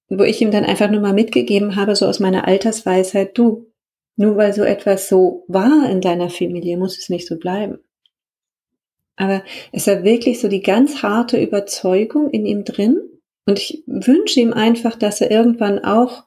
Wo 0.09 0.23
ich 0.23 0.41
ihm 0.41 0.51
dann 0.51 0.65
einfach 0.65 0.89
nur 0.91 0.99
mal 0.99 1.13
mitgegeben 1.13 1.77
habe, 1.77 1.95
so 1.95 2.07
aus 2.07 2.19
meiner 2.19 2.45
Altersweisheit, 2.45 3.37
du, 3.37 3.71
nur 4.17 4.35
weil 4.35 4.53
so 4.53 4.63
etwas 4.63 5.07
so 5.07 5.45
war 5.47 5.89
in 5.89 6.01
deiner 6.01 6.29
Familie, 6.29 6.75
muss 6.75 6.97
es 6.97 7.07
nicht 7.07 7.25
so 7.25 7.37
bleiben. 7.37 7.79
Aber 9.19 9.43
es 9.73 9.85
war 9.85 10.03
wirklich 10.03 10.39
so 10.39 10.47
die 10.47 10.61
ganz 10.61 11.03
harte 11.03 11.41
Überzeugung 11.41 12.29
in 12.29 12.45
ihm 12.45 12.63
drin. 12.63 13.01
Und 13.45 13.59
ich 13.59 13.83
wünsche 13.85 14.39
ihm 14.39 14.53
einfach, 14.53 14.95
dass 14.95 15.19
er 15.19 15.29
irgendwann 15.29 15.79
auch 15.79 16.23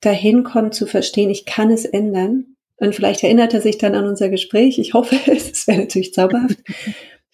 dahin 0.00 0.44
kommt 0.44 0.74
zu 0.74 0.86
verstehen, 0.86 1.28
ich 1.28 1.44
kann 1.44 1.72
es 1.72 1.84
ändern. 1.84 2.56
Und 2.76 2.94
vielleicht 2.94 3.24
erinnert 3.24 3.52
er 3.52 3.60
sich 3.60 3.78
dann 3.78 3.96
an 3.96 4.06
unser 4.06 4.28
Gespräch. 4.28 4.78
Ich 4.78 4.94
hoffe 4.94 5.16
es. 5.26 5.50
Es 5.50 5.66
wäre 5.66 5.80
natürlich 5.80 6.14
zauberhaft. 6.14 6.56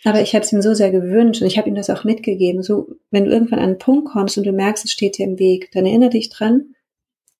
Aber 0.05 0.23
ich 0.23 0.35
habe 0.35 0.45
es 0.47 0.53
ihm 0.53 0.63
so 0.63 0.73
sehr 0.73 0.91
gewünscht 0.91 1.43
und 1.43 1.49
ich 1.49 1.59
habe 1.59 1.69
ihm 1.69 1.75
das 1.75 1.91
auch 1.91 2.05
mitgegeben. 2.05 2.63
So, 2.63 2.89
wenn 3.11 3.27
du 3.27 3.33
irgendwann 3.33 3.59
an 3.59 3.65
einen 3.67 3.79
Punkt 3.79 4.09
kommst 4.09 4.39
und 4.39 4.45
du 4.45 4.53
merkst, 4.53 4.87
es 4.87 4.93
steht 4.93 5.19
dir 5.19 5.27
im 5.27 5.39
Weg, 5.39 5.71
dann 5.73 5.85
erinnere 5.85 6.11
dich 6.11 6.31
dran, 6.31 6.75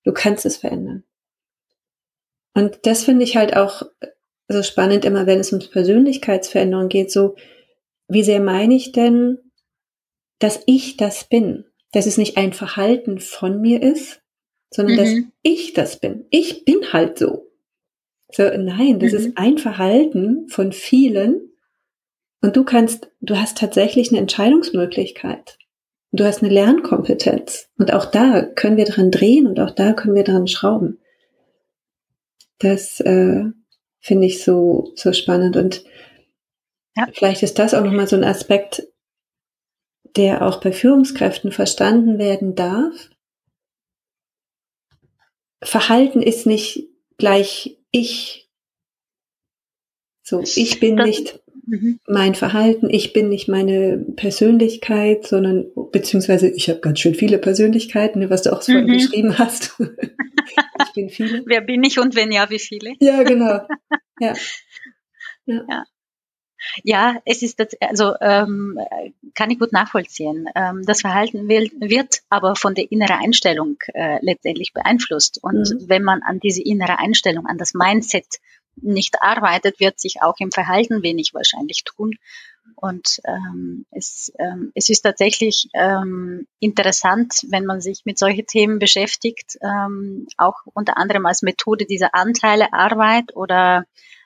du 0.03 0.13
kannst 0.13 0.45
es 0.45 0.57
verändern. 0.57 1.03
Und 2.53 2.79
das 2.83 3.03
finde 3.03 3.23
ich 3.23 3.35
halt 3.35 3.55
auch 3.55 3.81
so 4.47 4.63
spannend 4.63 5.05
immer, 5.05 5.25
wenn 5.25 5.39
es 5.39 5.51
um 5.51 5.59
Persönlichkeitsveränderung 5.59 6.89
geht. 6.89 7.11
So, 7.11 7.35
wie 8.07 8.23
sehr 8.23 8.39
meine 8.39 8.75
ich 8.75 8.91
denn, 8.91 9.37
dass 10.39 10.61
ich 10.65 10.97
das 10.97 11.25
bin? 11.25 11.65
Dass 11.91 12.05
es 12.05 12.17
nicht 12.17 12.37
ein 12.37 12.53
Verhalten 12.53 13.19
von 13.19 13.61
mir 13.61 13.81
ist, 13.81 14.21
sondern 14.69 14.95
mhm. 14.95 14.99
dass 14.99 15.13
ich 15.41 15.73
das 15.73 15.99
bin. 15.99 16.25
Ich 16.29 16.65
bin 16.65 16.93
halt 16.93 17.17
so. 17.17 17.47
So, 18.31 18.43
nein, 18.43 18.99
das 18.99 19.13
mhm. 19.13 19.17
ist 19.17 19.37
ein 19.37 19.57
Verhalten 19.57 20.47
von 20.49 20.71
vielen. 20.71 21.51
Und 22.41 22.55
du 22.55 22.63
kannst, 22.63 23.09
du 23.21 23.37
hast 23.37 23.57
tatsächlich 23.57 24.09
eine 24.09 24.19
Entscheidungsmöglichkeit. 24.19 25.57
Du 26.11 26.23
hast 26.23 26.41
eine 26.41 26.53
Lernkompetenz. 26.53 27.69
Und 27.77 27.93
auch 27.93 28.05
da 28.05 28.43
können 28.43 28.77
wir 28.77 28.85
dran 28.85 29.11
drehen 29.11 29.47
und 29.47 29.59
auch 29.59 29.71
da 29.71 29.93
können 29.93 30.15
wir 30.15 30.23
dran 30.23 30.47
schrauben. 30.47 30.99
Das 32.59 32.99
äh, 33.01 33.45
finde 34.07 34.25
ich 34.25 34.41
so, 34.41 34.93
so 34.95 35.11
spannend. 35.11 35.57
Und 35.57 35.83
ja. 36.95 37.07
vielleicht 37.13 37.43
ist 37.43 37.59
das 37.59 37.73
auch 37.73 37.83
nochmal 37.83 38.07
so 38.07 38.15
ein 38.15 38.23
Aspekt, 38.23 38.87
der 40.15 40.43
auch 40.43 40.61
bei 40.61 40.71
Führungskräften 40.71 41.51
verstanden 41.51 42.17
werden 42.17 42.55
darf. 42.55 43.09
Verhalten 45.61 46.21
ist 46.21 46.45
nicht 46.45 46.87
gleich 47.17 47.77
ich, 47.91 48.49
So, 50.23 50.41
ich 50.41 50.79
bin 50.79 50.95
das, 50.95 51.05
nicht 51.05 51.43
mhm. 51.67 51.99
mein 52.07 52.33
Verhalten, 52.35 52.89
ich 52.89 53.13
bin 53.13 53.29
nicht 53.29 53.47
meine 53.47 54.03
Persönlichkeit, 54.15 55.27
sondern 55.27 55.65
beziehungsweise 55.91 56.49
ich 56.49 56.69
habe 56.69 56.79
ganz 56.79 56.99
schön 56.99 57.15
viele 57.15 57.37
Persönlichkeiten, 57.37 58.19
ne, 58.19 58.29
was 58.29 58.43
du 58.43 58.53
auch 58.53 58.61
so 58.61 58.73
mhm. 58.73 58.87
beschrieben 58.87 59.37
hast. 59.37 59.75
ich 59.79 60.93
bin 60.95 61.09
viele. 61.09 61.43
Wer 61.45 61.61
bin 61.61 61.83
ich 61.83 61.99
und 61.99 62.15
wenn 62.15 62.31
ja, 62.31 62.49
wie 62.49 62.59
viele? 62.59 62.93
Ja, 62.99 63.23
genau. 63.23 63.61
Ja. 64.19 64.33
ja. 65.45 65.65
ja. 65.69 65.83
Ja, 66.83 67.21
es 67.25 67.41
ist 67.43 67.59
das, 67.59 67.69
also 67.79 68.13
ähm, 68.19 68.79
kann 69.35 69.51
ich 69.51 69.59
gut 69.59 69.71
nachvollziehen. 69.71 70.47
Ähm, 70.55 70.83
das 70.85 71.01
Verhalten 71.01 71.47
will, 71.47 71.69
wird 71.79 72.21
aber 72.29 72.55
von 72.55 72.73
der 72.73 72.91
inneren 72.91 73.19
Einstellung 73.19 73.77
äh, 73.93 74.17
letztendlich 74.21 74.73
beeinflusst. 74.73 75.39
Und 75.41 75.69
mhm. 75.69 75.85
wenn 75.87 76.03
man 76.03 76.21
an 76.23 76.39
diese 76.39 76.63
innere 76.63 76.99
Einstellung, 76.99 77.45
an 77.45 77.57
das 77.57 77.73
Mindset 77.73 78.39
nicht 78.81 79.21
arbeitet, 79.21 79.79
wird 79.79 79.99
sich 79.99 80.21
auch 80.21 80.35
im 80.39 80.51
Verhalten 80.51 81.03
wenig 81.03 81.33
wahrscheinlich 81.33 81.83
tun. 81.83 82.15
Und 82.75 83.21
ähm, 83.25 83.85
es, 83.91 84.31
ähm, 84.39 84.71
es 84.75 84.89
ist 84.89 85.01
tatsächlich 85.01 85.69
ähm, 85.73 86.47
interessant, 86.59 87.45
wenn 87.49 87.65
man 87.65 87.81
sich 87.81 88.01
mit 88.05 88.19
solchen 88.19 88.45
Themen 88.45 88.77
beschäftigt, 88.77 89.57
ähm, 89.61 90.27
auch 90.37 90.55
unter 90.73 90.97
anderem 90.97 91.25
als 91.25 91.41
Methode 91.41 91.85
dieser 91.85 92.13
Anteilearbeit 92.13 93.35
oder 93.35 93.85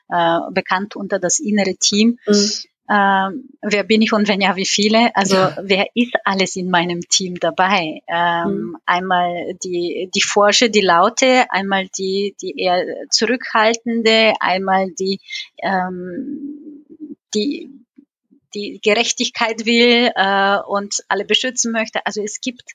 äh, 0.09 0.39
bekannt 0.51 0.95
unter 0.95 1.19
das 1.19 1.39
innere 1.39 1.75
Team. 1.75 2.19
Mhm. 2.27 2.51
Ähm, 2.91 3.47
wer 3.61 3.85
bin 3.85 4.01
ich 4.01 4.11
und 4.11 4.27
wenn 4.27 4.41
ja, 4.41 4.57
wie 4.57 4.65
viele? 4.65 5.15
Also 5.15 5.35
ja. 5.35 5.57
wer 5.61 5.85
ist 5.95 6.13
alles 6.25 6.57
in 6.57 6.69
meinem 6.69 6.99
Team 7.07 7.39
dabei? 7.39 8.01
Ähm, 8.07 8.49
mhm. 8.49 8.77
Einmal 8.85 9.53
die, 9.63 10.09
die 10.13 10.21
Forsche, 10.21 10.69
die 10.69 10.81
Laute, 10.81 11.45
einmal 11.51 11.87
die, 11.97 12.35
die 12.41 12.59
eher 12.59 12.83
zurückhaltende, 13.09 14.33
einmal 14.41 14.91
die, 14.99 15.21
ähm, 15.63 16.85
die, 17.33 17.69
die 18.53 18.81
Gerechtigkeit 18.83 19.65
will 19.65 20.11
äh, 20.13 20.57
und 20.57 21.05
alle 21.07 21.23
beschützen 21.23 21.71
möchte. 21.71 22.05
Also 22.05 22.21
es 22.21 22.41
gibt 22.41 22.73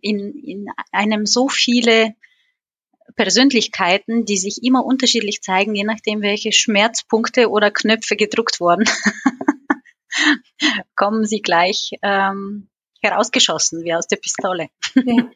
in, 0.00 0.42
in 0.42 0.66
einem 0.90 1.24
so 1.24 1.48
viele 1.48 2.16
Persönlichkeiten, 3.14 4.24
die 4.24 4.36
sich 4.36 4.62
immer 4.62 4.84
unterschiedlich 4.84 5.42
zeigen, 5.42 5.74
je 5.74 5.84
nachdem, 5.84 6.22
welche 6.22 6.52
Schmerzpunkte 6.52 7.50
oder 7.50 7.70
Knöpfe 7.70 8.16
gedruckt 8.16 8.60
wurden, 8.60 8.84
kommen 10.96 11.24
sie 11.24 11.40
gleich 11.40 11.92
ähm, 12.02 12.68
herausgeschossen 13.00 13.84
wie 13.84 13.94
aus 13.94 14.08
der 14.08 14.16
Pistole. 14.16 14.68
ja. 14.94 15.30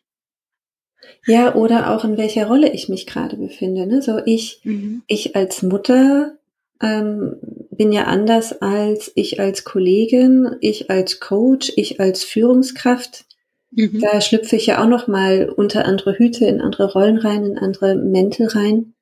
ja, 1.26 1.54
oder 1.54 1.90
auch 1.90 2.04
in 2.04 2.16
welcher 2.16 2.46
Rolle 2.46 2.72
ich 2.72 2.88
mich 2.88 3.06
gerade 3.06 3.36
befinde. 3.36 3.86
Ne? 3.86 4.02
So 4.02 4.20
ich, 4.24 4.60
mhm. 4.64 5.02
ich 5.06 5.36
als 5.36 5.62
Mutter 5.62 6.36
ähm, 6.80 7.36
bin 7.70 7.92
ja 7.92 8.04
anders 8.04 8.60
als 8.60 9.12
ich 9.14 9.40
als 9.40 9.64
Kollegin, 9.64 10.56
ich 10.60 10.90
als 10.90 11.20
Coach, 11.20 11.72
ich 11.76 12.00
als 12.00 12.24
Führungskraft. 12.24 13.24
Mhm. 13.70 14.00
Da 14.00 14.20
schlüpfe 14.20 14.56
ich 14.56 14.66
ja 14.66 14.82
auch 14.82 14.88
noch 14.88 15.06
mal 15.06 15.48
unter 15.48 15.84
andere 15.84 16.18
Hüte, 16.18 16.46
in 16.46 16.60
andere 16.60 16.92
Rollen 16.92 17.18
rein, 17.18 17.44
in 17.44 17.58
andere 17.58 17.94
Mäntel 17.94 18.48
rein 18.48 18.94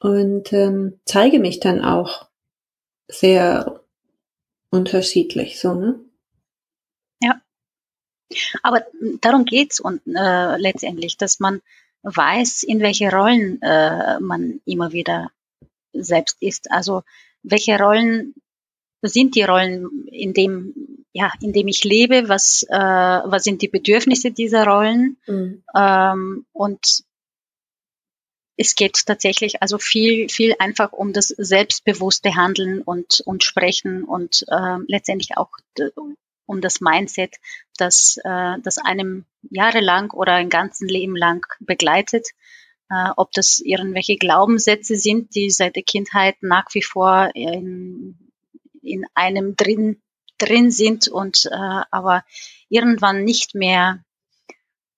und 0.00 0.52
ähm, 0.52 0.98
zeige 1.04 1.38
mich 1.38 1.60
dann 1.60 1.84
auch 1.84 2.28
sehr 3.08 3.80
unterschiedlich, 4.70 5.60
so 5.60 5.74
ne? 5.74 6.00
Ja. 7.22 7.40
Aber 8.62 8.86
darum 9.20 9.44
geht's 9.44 9.80
und 9.80 10.00
äh, 10.06 10.56
letztendlich, 10.56 11.16
dass 11.16 11.40
man 11.40 11.60
weiß, 12.02 12.62
in 12.62 12.80
welche 12.80 13.10
Rollen 13.10 13.60
äh, 13.60 14.18
man 14.20 14.60
immer 14.64 14.92
wieder 14.92 15.30
selbst 15.92 16.36
ist. 16.40 16.70
Also 16.70 17.02
welche 17.42 17.78
Rollen 17.78 18.34
sind 19.02 19.34
die 19.34 19.42
Rollen, 19.42 20.06
in 20.10 20.34
dem 20.34 20.74
ja, 21.12 21.32
in 21.40 21.52
dem 21.52 21.66
ich 21.68 21.84
lebe, 21.84 22.28
was, 22.28 22.64
äh, 22.68 22.76
was 22.78 23.42
sind 23.42 23.62
die 23.62 23.68
Bedürfnisse 23.68 24.30
dieser 24.30 24.64
Rollen. 24.64 25.16
Mhm. 25.26 25.64
Ähm, 25.74 26.46
und 26.52 27.02
es 28.56 28.74
geht 28.74 29.06
tatsächlich 29.06 29.62
also 29.62 29.78
viel, 29.78 30.28
viel 30.28 30.54
einfach 30.58 30.92
um 30.92 31.12
das 31.12 31.28
selbstbewusste 31.28 32.36
Handeln 32.36 32.82
und, 32.82 33.22
und 33.24 33.42
Sprechen 33.42 34.04
und 34.04 34.44
äh, 34.48 34.76
letztendlich 34.86 35.36
auch 35.36 35.50
um 36.46 36.60
das 36.60 36.80
Mindset, 36.80 37.36
das, 37.76 38.18
äh, 38.22 38.56
das 38.62 38.78
einem 38.78 39.24
jahrelang 39.50 40.10
oder 40.10 40.34
ein 40.34 40.50
ganzen 40.50 40.88
Leben 40.88 41.16
lang 41.16 41.46
begleitet. 41.60 42.28
Äh, 42.90 43.10
ob 43.16 43.32
das 43.32 43.60
irgendwelche 43.64 44.16
Glaubenssätze 44.16 44.96
sind, 44.96 45.34
die 45.34 45.50
seit 45.50 45.76
der 45.76 45.82
Kindheit 45.82 46.36
nach 46.42 46.66
wie 46.72 46.82
vor 46.82 47.30
in, 47.34 48.18
in 48.82 49.04
einem 49.14 49.56
drin 49.56 50.00
drin 50.40 50.70
sind 50.70 51.08
und 51.08 51.46
äh, 51.46 51.82
aber 51.90 52.24
irgendwann 52.68 53.24
nicht 53.24 53.54
mehr 53.54 54.02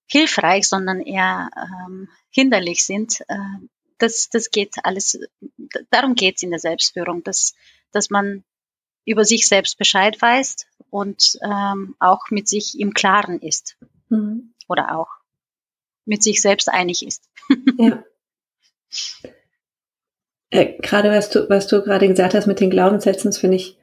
hilfreich, 0.07 0.68
sondern 0.68 1.01
eher 1.01 1.51
ähm, 1.57 2.09
hinderlich 2.31 2.85
sind. 2.85 3.21
Äh, 3.29 3.37
das, 3.99 4.29
das 4.31 4.51
geht 4.51 4.77
alles, 4.85 5.18
darum 5.90 6.14
geht's 6.14 6.42
in 6.42 6.51
der 6.51 6.59
Selbstführung, 6.59 7.23
dass, 7.23 7.55
dass 7.92 8.11
man 8.11 8.45
über 9.05 9.25
sich 9.25 9.47
selbst 9.47 9.79
Bescheid 9.79 10.21
weiß 10.21 10.66
und 10.90 11.38
ähm, 11.42 11.97
auch 11.99 12.31
mit 12.31 12.49
sich 12.49 12.79
im 12.79 12.95
Klaren 12.95 13.40
ist. 13.40 13.77
Mhm. 14.09 14.55
Oder 14.68 14.97
auch 14.97 15.09
mit 16.05 16.23
sich 16.23 16.40
selbst 16.40 16.68
einig 16.68 17.05
ist. 17.07 17.29
ja. 17.79 18.05
Äh, 20.53 20.75
gerade 20.83 21.11
was 21.11 21.31
du, 21.31 21.49
was 21.49 21.67
du 21.67 21.83
gerade 21.83 22.07
gesagt 22.07 22.35
hast 22.35 22.47
mit 22.47 22.61
den 22.61 22.71
Glaubenssätzen, 22.71 23.31
das 23.31 23.38
finde 23.38 23.57
ich 23.57 23.79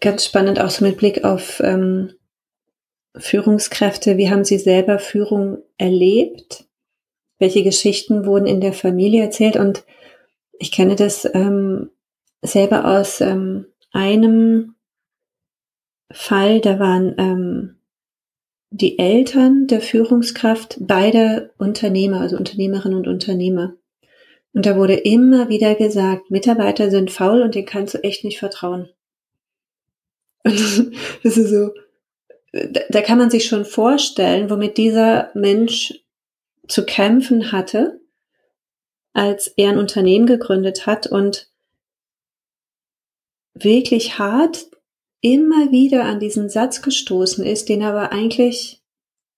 ganz 0.00 0.24
spannend, 0.24 0.60
auch 0.60 0.68
so 0.68 0.84
mit 0.84 0.98
Blick 0.98 1.24
auf 1.24 1.60
ähm, 1.60 2.12
Führungskräfte. 3.16 4.18
Wie 4.18 4.30
haben 4.30 4.44
Sie 4.44 4.58
selber 4.58 4.98
Führung 4.98 5.58
erlebt? 5.78 6.66
Welche 7.38 7.62
Geschichten 7.62 8.26
wurden 8.26 8.46
in 8.46 8.60
der 8.60 8.74
Familie 8.74 9.22
erzählt? 9.22 9.56
Und 9.56 9.84
ich 10.58 10.70
kenne 10.70 10.94
das 10.94 11.26
ähm, 11.32 11.90
selber 12.42 12.84
aus 12.84 13.22
ähm, 13.22 13.66
einem 13.92 14.74
Fall, 16.10 16.60
da 16.60 16.78
waren 16.78 17.14
ähm, 17.16 17.76
die 18.68 18.98
Eltern 18.98 19.66
der 19.68 19.80
Führungskraft 19.80 20.76
beider 20.80 21.48
Unternehmer, 21.56 22.20
also 22.20 22.36
Unternehmerinnen 22.36 22.98
und 22.98 23.08
Unternehmer. 23.08 23.74
Und 24.54 24.66
da 24.66 24.76
wurde 24.76 24.94
immer 24.94 25.48
wieder 25.48 25.74
gesagt, 25.74 26.30
Mitarbeiter 26.30 26.90
sind 26.90 27.10
faul 27.10 27.42
und 27.42 27.54
denen 27.54 27.66
kannst 27.66 27.94
du 27.94 28.04
echt 28.04 28.24
nicht 28.24 28.38
vertrauen. 28.38 28.90
Und 30.44 30.92
das 31.22 31.36
ist 31.36 31.50
so, 31.50 31.70
da 32.90 33.00
kann 33.00 33.18
man 33.18 33.30
sich 33.30 33.46
schon 33.46 33.64
vorstellen, 33.64 34.50
womit 34.50 34.76
dieser 34.76 35.30
Mensch 35.34 35.94
zu 36.68 36.84
kämpfen 36.84 37.52
hatte, 37.52 38.00
als 39.14 39.48
er 39.48 39.70
ein 39.70 39.78
Unternehmen 39.78 40.26
gegründet 40.26 40.86
hat 40.86 41.06
und 41.06 41.50
wirklich 43.54 44.18
hart 44.18 44.66
immer 45.20 45.70
wieder 45.70 46.04
an 46.04 46.20
diesen 46.20 46.48
Satz 46.48 46.82
gestoßen 46.82 47.44
ist, 47.44 47.68
den 47.68 47.80
er 47.80 47.90
aber 47.90 48.12
eigentlich, 48.12 48.82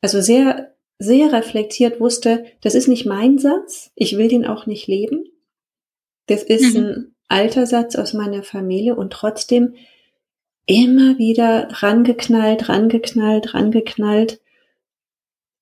also 0.01 0.21
sehr, 0.21 0.74
sehr 0.99 1.33
reflektiert 1.33 2.01
wusste, 2.01 2.45
das 2.61 2.75
ist 2.75 2.89
nicht 2.89 3.07
mein 3.07 3.39
Satz, 3.39 3.91
ich 3.95 4.17
will 4.17 4.29
den 4.29 4.47
auch 4.47 4.67
nicht 4.67 4.87
leben. 4.87 5.25
Das 6.27 6.43
ist 6.43 6.75
mhm. 6.75 6.81
ein 6.81 7.15
alter 7.29 7.67
Satz 7.67 7.97
aus 7.97 8.13
meiner 8.13 8.43
Familie 8.43 8.95
und 8.95 9.13
trotzdem 9.13 9.75
immer 10.67 11.19
wieder 11.19 11.69
rangeknallt, 11.71 12.69
rangeknallt, 12.69 13.55
rangeknallt. 13.55 14.41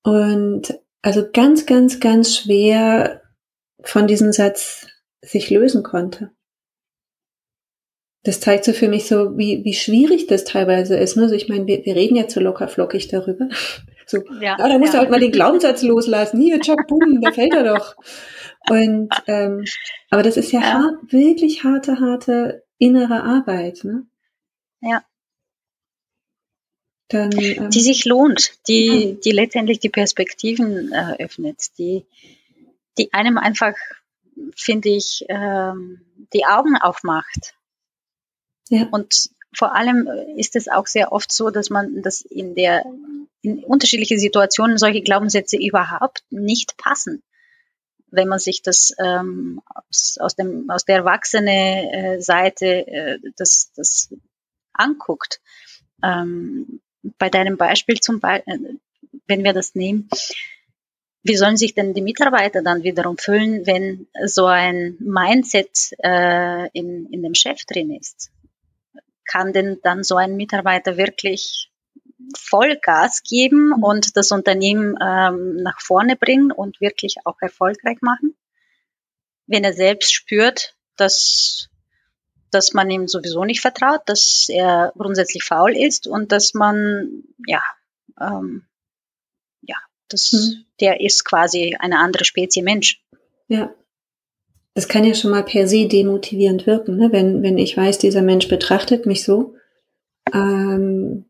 Und 0.04 0.78
also 1.00 1.24
ganz, 1.32 1.66
ganz, 1.66 1.98
ganz 2.00 2.36
schwer 2.36 3.22
von 3.82 4.06
diesem 4.06 4.32
Satz 4.32 4.86
sich 5.20 5.50
lösen 5.50 5.82
konnte. 5.82 6.30
Das 8.24 8.38
zeigt 8.38 8.64
so 8.64 8.72
für 8.72 8.88
mich 8.88 9.06
so, 9.06 9.36
wie, 9.36 9.64
wie 9.64 9.74
schwierig 9.74 10.28
das 10.28 10.44
teilweise 10.44 10.96
ist. 10.96 11.16
Ne? 11.16 11.24
Also 11.24 11.34
ich 11.34 11.48
meine, 11.48 11.66
wir, 11.66 11.84
wir 11.84 11.96
reden 11.96 12.14
jetzt 12.14 12.34
so 12.34 12.40
locker 12.40 12.68
flockig 12.68 13.08
darüber. 13.08 13.48
So, 14.06 14.22
ja, 14.40 14.56
ja 14.58 14.68
da 14.68 14.78
musst 14.78 14.92
ja. 14.92 14.98
du 14.98 14.98
halt 14.98 15.10
mal 15.10 15.20
den 15.20 15.32
Glaubenssatz 15.32 15.82
loslassen. 15.82 16.40
Hier, 16.40 16.60
tschak, 16.60 16.86
boom, 16.86 17.20
da 17.20 17.32
fällt 17.32 17.54
er 17.54 17.64
doch. 17.64 17.96
Und 18.68 19.10
ähm, 19.26 19.64
aber 20.10 20.22
das 20.22 20.36
ist 20.36 20.52
ja, 20.52 20.60
ja. 20.60 20.72
Hart, 20.74 21.12
wirklich 21.12 21.64
harte, 21.64 22.00
harte 22.00 22.64
innere 22.78 23.22
Arbeit. 23.22 23.84
Ne? 23.84 24.06
Ja. 24.80 25.04
Dann, 27.08 27.30
ähm, 27.38 27.70
die 27.70 27.80
sich 27.80 28.04
lohnt, 28.04 28.58
die, 28.68 28.86
ja. 28.86 29.14
die 29.22 29.32
letztendlich 29.32 29.80
die 29.80 29.90
Perspektiven 29.90 30.92
äh, 30.92 31.22
öffnet, 31.22 31.78
die, 31.78 32.06
die 32.98 33.12
einem 33.12 33.36
einfach, 33.38 33.74
finde 34.56 34.88
ich, 34.90 35.24
ähm, 35.28 36.00
die 36.32 36.46
Augen 36.46 36.76
aufmacht. 36.76 37.54
Ja. 38.68 38.88
Und 38.90 39.30
vor 39.54 39.74
allem 39.74 40.08
ist 40.36 40.56
es 40.56 40.68
auch 40.68 40.86
sehr 40.86 41.12
oft 41.12 41.32
so, 41.32 41.50
dass 41.50 41.70
man 41.70 42.02
das 42.02 42.22
in 42.22 42.54
der 42.54 42.84
in 43.42 43.64
unterschiedliche 43.64 44.18
Situationen 44.18 44.78
solche 44.78 45.02
Glaubenssätze 45.02 45.56
überhaupt 45.56 46.22
nicht 46.30 46.76
passen. 46.76 47.22
wenn 48.14 48.28
man 48.28 48.38
sich 48.38 48.62
das 48.62 48.92
ähm, 48.98 49.62
aus, 49.74 50.18
aus, 50.20 50.36
dem, 50.36 50.70
aus 50.70 50.84
der 50.84 50.96
erwachsene 50.96 51.92
äh, 51.92 52.20
Seite 52.20 52.86
äh, 52.86 53.18
das, 53.36 53.72
das 53.74 54.14
anguckt. 54.74 55.40
Ähm, 56.04 56.80
bei 57.18 57.30
deinem 57.30 57.56
Beispiel 57.56 58.00
zum 58.00 58.20
Beispiel, 58.20 58.78
wenn 59.26 59.44
wir 59.44 59.54
das 59.54 59.74
nehmen, 59.74 60.10
wie 61.22 61.36
sollen 61.36 61.56
sich 61.56 61.74
denn 61.74 61.94
die 61.94 62.02
Mitarbeiter 62.02 62.62
dann 62.62 62.82
wiederum 62.82 63.16
fühlen, 63.16 63.66
wenn 63.66 64.06
so 64.26 64.46
ein 64.46 64.96
Mindset 64.98 65.94
äh, 65.98 66.68
in, 66.72 67.06
in 67.12 67.22
dem 67.22 67.34
Chef 67.34 67.64
drin 67.64 67.94
ist? 67.94 68.30
Kann 69.24 69.52
denn 69.52 69.78
dann 69.82 70.04
so 70.04 70.16
ein 70.16 70.36
Mitarbeiter 70.36 70.96
wirklich 70.96 71.70
Vollgas 72.36 73.22
geben 73.22 73.68
mhm. 73.68 73.82
und 73.82 74.16
das 74.16 74.30
Unternehmen 74.30 74.96
ähm, 75.02 75.56
nach 75.56 75.80
vorne 75.80 76.16
bringen 76.16 76.52
und 76.52 76.80
wirklich 76.80 77.16
auch 77.24 77.40
erfolgreich 77.40 77.98
machen? 78.00 78.36
Wenn 79.46 79.64
er 79.64 79.72
selbst 79.72 80.14
spürt, 80.14 80.76
dass, 80.96 81.68
dass 82.50 82.72
man 82.72 82.90
ihm 82.90 83.08
sowieso 83.08 83.44
nicht 83.44 83.60
vertraut, 83.60 84.02
dass 84.06 84.46
er 84.48 84.92
grundsätzlich 84.96 85.44
faul 85.44 85.76
ist 85.76 86.06
und 86.06 86.32
dass 86.32 86.54
man, 86.54 87.24
ja, 87.46 87.62
ähm, 88.20 88.66
das, 90.12 90.32
mhm. 90.32 90.64
Der 90.80 91.00
ist 91.00 91.24
quasi 91.24 91.76
eine 91.78 91.98
andere 91.98 92.24
Spezie 92.24 92.62
Mensch. 92.62 93.02
Ja. 93.48 93.74
Das 94.74 94.88
kann 94.88 95.04
ja 95.04 95.14
schon 95.14 95.30
mal 95.30 95.44
per 95.44 95.68
se 95.68 95.86
demotivierend 95.86 96.66
wirken, 96.66 96.96
ne? 96.96 97.12
wenn, 97.12 97.42
wenn 97.42 97.58
ich 97.58 97.76
weiß, 97.76 97.98
dieser 97.98 98.22
Mensch 98.22 98.48
betrachtet 98.48 99.04
mich 99.04 99.22
so. 99.22 99.54
Ähm, 100.32 101.26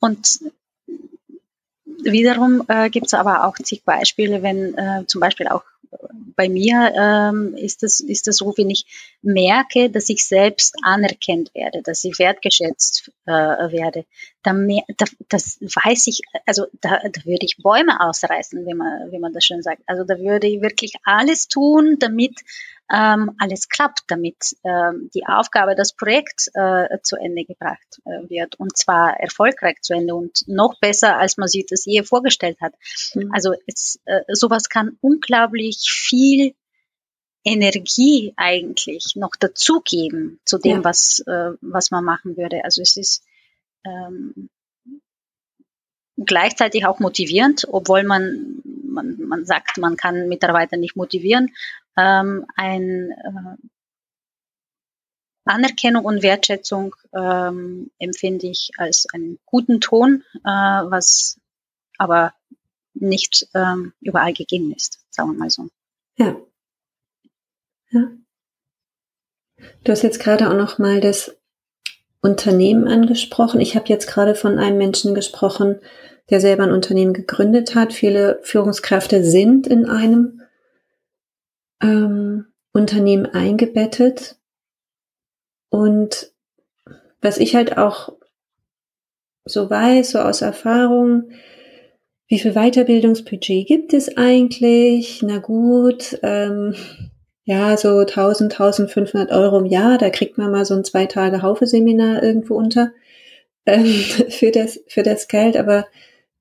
Und 0.00 0.40
wiederum 2.02 2.64
äh, 2.68 2.90
gibt 2.90 3.06
es 3.06 3.14
aber 3.14 3.44
auch 3.44 3.56
zig 3.56 3.84
Beispiele, 3.84 4.42
wenn 4.42 4.76
äh, 4.76 5.04
zum 5.06 5.20
Beispiel 5.20 5.48
auch 5.48 5.62
bei 6.36 6.48
mir 6.48 6.92
ähm, 6.94 7.54
ist 7.56 7.82
es 7.82 8.00
ist 8.00 8.28
es 8.28 8.36
so, 8.38 8.54
wenn 8.56 8.70
ich 8.70 9.16
merke, 9.22 9.90
dass 9.90 10.08
ich 10.08 10.24
selbst 10.24 10.76
anerkannt 10.82 11.50
werde, 11.54 11.82
dass 11.82 12.04
ich 12.04 12.18
wertgeschätzt 12.18 13.10
äh, 13.26 13.32
werde, 13.32 14.04
dann 14.42 14.66
mehr, 14.66 14.82
da, 14.96 15.06
das 15.28 15.58
weiß 15.60 16.06
ich, 16.08 16.22
also 16.46 16.66
da, 16.80 17.00
da 17.02 17.24
würde 17.24 17.46
ich 17.46 17.56
Bäume 17.58 18.00
ausreißen, 18.00 18.66
wie 18.66 18.74
man, 18.74 19.10
wie 19.10 19.18
man 19.18 19.32
das 19.32 19.44
schön 19.44 19.62
sagt. 19.62 19.82
Also 19.86 20.04
da 20.04 20.18
würde 20.18 20.46
ich 20.46 20.60
wirklich 20.60 20.94
alles 21.04 21.48
tun, 21.48 21.96
damit 21.98 22.34
ähm, 22.90 23.32
alles 23.38 23.68
klappt, 23.68 24.04
damit 24.08 24.56
ähm, 24.64 25.10
die 25.14 25.26
Aufgabe, 25.26 25.74
das 25.74 25.92
Projekt 25.94 26.48
äh, 26.54 26.98
zu 27.02 27.16
Ende 27.16 27.44
gebracht 27.44 28.00
äh, 28.04 28.28
wird 28.30 28.58
und 28.58 28.76
zwar 28.76 29.20
erfolgreich 29.20 29.80
zu 29.82 29.94
Ende 29.94 30.14
und 30.14 30.44
noch 30.46 30.78
besser, 30.80 31.18
als 31.18 31.36
man 31.36 31.48
sich 31.48 31.66
das 31.66 31.84
je 31.84 32.02
vorgestellt 32.02 32.58
hat. 32.60 32.74
Mhm. 33.14 33.30
Also 33.32 33.52
es, 33.66 34.00
äh, 34.06 34.20
sowas 34.28 34.68
kann 34.68 34.96
unglaublich 35.00 35.90
viel 35.90 36.54
Energie 37.44 38.34
eigentlich 38.36 39.14
noch 39.16 39.32
dazugeben 39.38 40.40
zu 40.44 40.58
dem, 40.58 40.78
ja. 40.78 40.84
was, 40.84 41.20
äh, 41.26 41.50
was 41.60 41.90
man 41.90 42.04
machen 42.04 42.36
würde. 42.36 42.64
Also 42.64 42.82
es 42.82 42.96
ist 42.96 43.24
ähm, 43.84 44.50
gleichzeitig 46.16 46.84
auch 46.86 46.98
motivierend, 46.98 47.66
obwohl 47.70 48.02
man, 48.02 48.62
man, 48.98 49.28
man 49.28 49.44
sagt, 49.44 49.78
man 49.78 49.96
kann 49.96 50.28
Mitarbeiter 50.28 50.76
nicht 50.76 50.96
motivieren, 50.96 51.54
ähm, 51.96 52.46
ein 52.56 53.10
äh, 53.10 53.68
Anerkennung 55.44 56.04
und 56.04 56.22
Wertschätzung 56.22 56.94
ähm, 57.14 57.90
empfinde 57.98 58.48
ich 58.48 58.70
als 58.76 59.06
einen 59.12 59.38
guten 59.46 59.80
Ton, 59.80 60.24
äh, 60.44 60.48
was 60.48 61.40
aber 61.96 62.34
nicht 62.94 63.48
ähm, 63.54 63.92
überall 64.00 64.34
gegeben 64.34 64.72
ist, 64.74 65.00
sagen 65.10 65.32
wir 65.32 65.38
mal 65.38 65.50
so. 65.50 65.68
Ja. 66.16 66.36
Ja. 67.90 68.10
Du 69.84 69.92
hast 69.92 70.02
jetzt 70.02 70.20
gerade 70.20 70.48
auch 70.48 70.54
noch 70.54 70.78
mal 70.78 71.00
das 71.00 71.36
Unternehmen 72.20 72.86
angesprochen. 72.86 73.60
Ich 73.60 73.74
habe 73.76 73.88
jetzt 73.88 74.06
gerade 74.06 74.34
von 74.34 74.58
einem 74.58 74.78
Menschen 74.78 75.14
gesprochen, 75.14 75.80
der 76.30 76.40
selber 76.40 76.64
ein 76.64 76.72
Unternehmen 76.72 77.12
gegründet 77.12 77.74
hat. 77.74 77.92
Viele 77.92 78.40
Führungskräfte 78.42 79.24
sind 79.24 79.66
in 79.66 79.86
einem 79.86 80.42
ähm, 81.82 82.46
Unternehmen 82.72 83.26
eingebettet. 83.26 84.36
Und 85.70 86.32
was 87.20 87.38
ich 87.38 87.54
halt 87.54 87.78
auch 87.78 88.12
so 89.44 89.68
weiß, 89.70 90.10
so 90.10 90.18
aus 90.18 90.42
Erfahrung, 90.42 91.30
wie 92.28 92.38
viel 92.38 92.52
Weiterbildungsbudget 92.52 93.66
gibt 93.66 93.94
es 93.94 94.16
eigentlich? 94.16 95.22
Na 95.22 95.38
gut, 95.38 96.18
ähm, 96.22 96.74
ja, 97.44 97.78
so 97.78 98.00
1000, 98.00 98.52
1500 98.52 99.30
Euro 99.32 99.58
im 99.58 99.64
Jahr, 99.64 99.96
da 99.96 100.10
kriegt 100.10 100.36
man 100.36 100.50
mal 100.50 100.66
so 100.66 100.74
ein 100.74 100.84
zwei 100.84 101.06
Tage 101.06 101.40
Haufe-Seminar 101.40 102.22
irgendwo 102.22 102.54
unter 102.54 102.92
ähm, 103.64 103.86
für, 104.28 104.50
das, 104.50 104.80
für 104.86 105.02
das 105.02 105.28
Geld. 105.28 105.56
Aber 105.56 105.86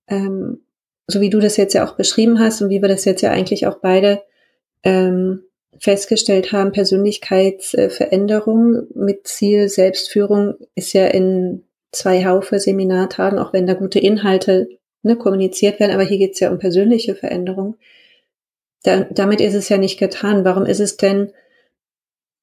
ähm, 0.08 0.62
so 1.08 1.22
wie 1.22 1.30
du 1.30 1.40
das 1.40 1.58
jetzt 1.58 1.74
ja 1.74 1.88
auch 1.88 1.96
beschrieben 1.96 2.40
hast 2.40 2.62
und 2.62 2.70
wie 2.70 2.82
wir 2.82 2.90
das 2.90 3.06
jetzt 3.06 3.22
ja 3.22 3.32
eigentlich 3.32 3.68
auch 3.68 3.78
beide 3.80 4.22
ähm, 4.84 5.44
festgestellt 5.80 6.52
haben, 6.52 6.72
Persönlichkeitsveränderung 6.72 8.88
mit 8.94 9.28
Ziel 9.28 9.70
Selbstführung 9.70 10.56
ist 10.76 10.94
ja 10.94 11.08
in 11.08 11.64
zwei 11.92 12.26
Haufe 12.26 12.60
Seminartagen, 12.60 13.40
auch 13.40 13.54
wenn 13.54 13.68
da 13.68 13.74
gute 13.74 14.00
Inhalte 14.00 14.70
ne, 15.04 15.16
kommuniziert 15.16 15.80
werden, 15.80 15.94
aber 15.94 16.04
hier 16.04 16.18
geht 16.18 16.34
es 16.34 16.40
ja 16.40 16.52
um 16.52 16.60
persönliche 16.60 17.16
Veränderung. 17.16 17.78
Da, 18.84 19.06
damit 19.06 19.42
ist 19.42 19.56
es 19.56 19.70
ja 19.70 19.78
nicht 19.78 19.98
getan. 19.98 20.46
Warum 20.46 20.66
ist 20.66 20.80
es 20.80 20.98
denn 20.98 21.32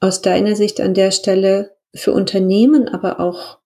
aus 0.01 0.23
deiner 0.23 0.57
Sicht 0.57 0.81
an 0.81 0.95
der 0.95 1.11
Stelle 1.11 1.73
für 1.95 2.13
Unternehmen 2.13 2.89
aber 2.89 3.21
auch 3.21 3.59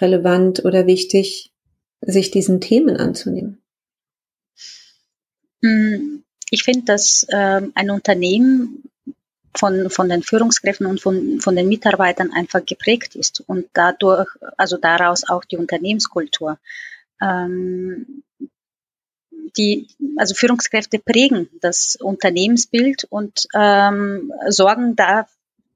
relevant 0.00 0.64
oder 0.64 0.86
wichtig, 0.86 1.53
sich 2.06 2.30
diesen 2.30 2.60
Themen 2.60 2.96
anzunehmen? 2.96 3.62
Hm, 5.62 6.24
ich 6.50 6.62
finde, 6.62 6.84
dass 6.84 7.26
ähm, 7.30 7.72
ein 7.74 7.90
Unternehmen 7.90 8.90
von, 9.56 9.88
von 9.88 10.08
den 10.08 10.22
Führungskräften 10.22 10.86
und 10.86 11.00
von, 11.00 11.40
von 11.40 11.56
den 11.56 11.68
Mitarbeitern 11.68 12.32
einfach 12.32 12.64
geprägt 12.64 13.14
ist 13.14 13.42
und 13.46 13.66
dadurch, 13.72 14.28
also 14.56 14.76
daraus 14.76 15.28
auch 15.28 15.44
die 15.44 15.56
Unternehmenskultur. 15.56 16.58
Ähm, 17.22 18.24
die, 19.56 19.88
also 20.16 20.34
Führungskräfte 20.34 20.98
prägen 20.98 21.48
das 21.60 21.96
Unternehmensbild 21.96 23.04
und 23.04 23.46
ähm, 23.54 24.32
sorgen 24.48 24.96
da, 24.96 25.28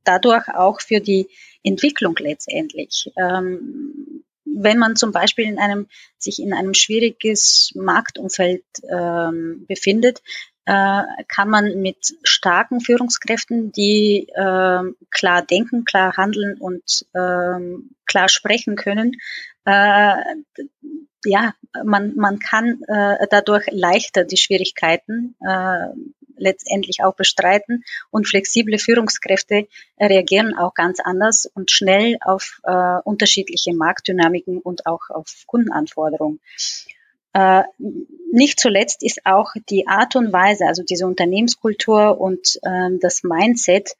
dadurch 0.04 0.48
auch 0.48 0.80
für 0.80 1.00
die 1.00 1.28
Entwicklung 1.62 2.16
letztendlich. 2.18 3.12
Ähm, 3.16 4.24
wenn 4.56 4.78
man 4.78 4.96
zum 4.96 5.12
Beispiel 5.12 5.46
in 5.46 5.58
einem, 5.58 5.88
sich 6.18 6.40
in 6.40 6.52
einem 6.52 6.74
schwieriges 6.74 7.72
Marktumfeld 7.74 8.64
ähm, 8.90 9.66
befindet, 9.68 10.22
äh, 10.64 11.02
kann 11.28 11.48
man 11.48 11.80
mit 11.80 12.14
starken 12.24 12.80
Führungskräften, 12.80 13.72
die 13.72 14.28
äh, 14.34 14.82
klar 15.10 15.42
denken, 15.42 15.84
klar 15.84 16.16
handeln 16.16 16.58
und 16.58 17.06
äh, 17.14 17.78
klar 18.06 18.28
sprechen 18.28 18.76
können, 18.76 19.16
äh, 19.64 20.14
ja, 21.24 21.54
man, 21.84 22.14
man 22.16 22.38
kann 22.38 22.80
äh, 22.86 23.26
dadurch 23.30 23.66
leichter 23.70 24.24
die 24.24 24.36
Schwierigkeiten 24.36 25.34
äh, 25.40 25.88
letztendlich 26.38 27.02
auch 27.02 27.14
bestreiten 27.14 27.84
und 28.10 28.26
flexible 28.26 28.78
Führungskräfte 28.78 29.68
reagieren 30.00 30.56
auch 30.56 30.74
ganz 30.74 31.00
anders 31.00 31.46
und 31.54 31.70
schnell 31.70 32.18
auf 32.20 32.60
äh, 32.64 32.98
unterschiedliche 33.04 33.74
Marktdynamiken 33.74 34.58
und 34.58 34.86
auch 34.86 35.10
auf 35.10 35.44
Kundenanforderungen. 35.46 36.40
Äh, 37.32 37.62
nicht 38.32 38.58
zuletzt 38.58 39.02
ist 39.02 39.20
auch 39.24 39.52
die 39.68 39.86
Art 39.86 40.16
und 40.16 40.32
Weise, 40.32 40.66
also 40.66 40.82
diese 40.82 41.06
Unternehmenskultur 41.06 42.20
und 42.20 42.58
äh, 42.62 42.90
das 43.00 43.22
Mindset 43.22 43.96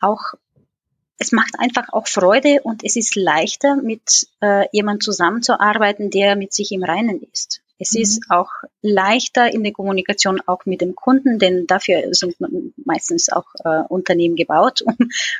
auch 0.00 0.34
es 1.20 1.32
macht 1.32 1.52
einfach 1.58 1.92
auch 1.92 2.08
Freude 2.08 2.62
und 2.62 2.82
es 2.82 2.96
ist 2.96 3.14
leichter, 3.14 3.76
mit 3.76 4.26
äh, 4.40 4.64
jemandem 4.72 5.02
zusammenzuarbeiten, 5.02 6.10
der 6.10 6.34
mit 6.34 6.54
sich 6.54 6.72
im 6.72 6.82
Reinen 6.82 7.22
ist. 7.30 7.60
Es 7.80 7.94
mhm. 7.94 8.02
ist 8.02 8.24
auch 8.28 8.50
leichter 8.82 9.52
in 9.52 9.64
der 9.64 9.72
Kommunikation 9.72 10.40
auch 10.46 10.66
mit 10.66 10.82
dem 10.82 10.94
Kunden, 10.94 11.38
denn 11.38 11.66
dafür 11.66 12.12
sind 12.12 12.36
meistens 12.84 13.30
auch 13.30 13.46
äh, 13.64 13.82
Unternehmen 13.88 14.36
gebaut, 14.36 14.82
um 14.86 14.96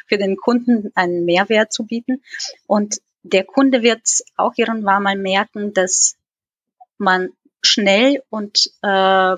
für 0.07 0.19
den 0.19 0.37
Kunden 0.37 0.91
einen 0.95 1.25
Mehrwert 1.25 1.73
zu 1.73 1.85
bieten. 1.85 2.23
Und 2.67 3.01
der 3.23 3.45
Kunde 3.45 3.83
wird 3.83 4.01
auch 4.37 4.55
irgendwann 4.57 5.03
mal 5.03 5.17
merken, 5.17 5.75
dass 5.75 6.17
man 6.97 7.29
schnell 7.63 8.23
und 8.31 8.73
äh, 8.83 9.37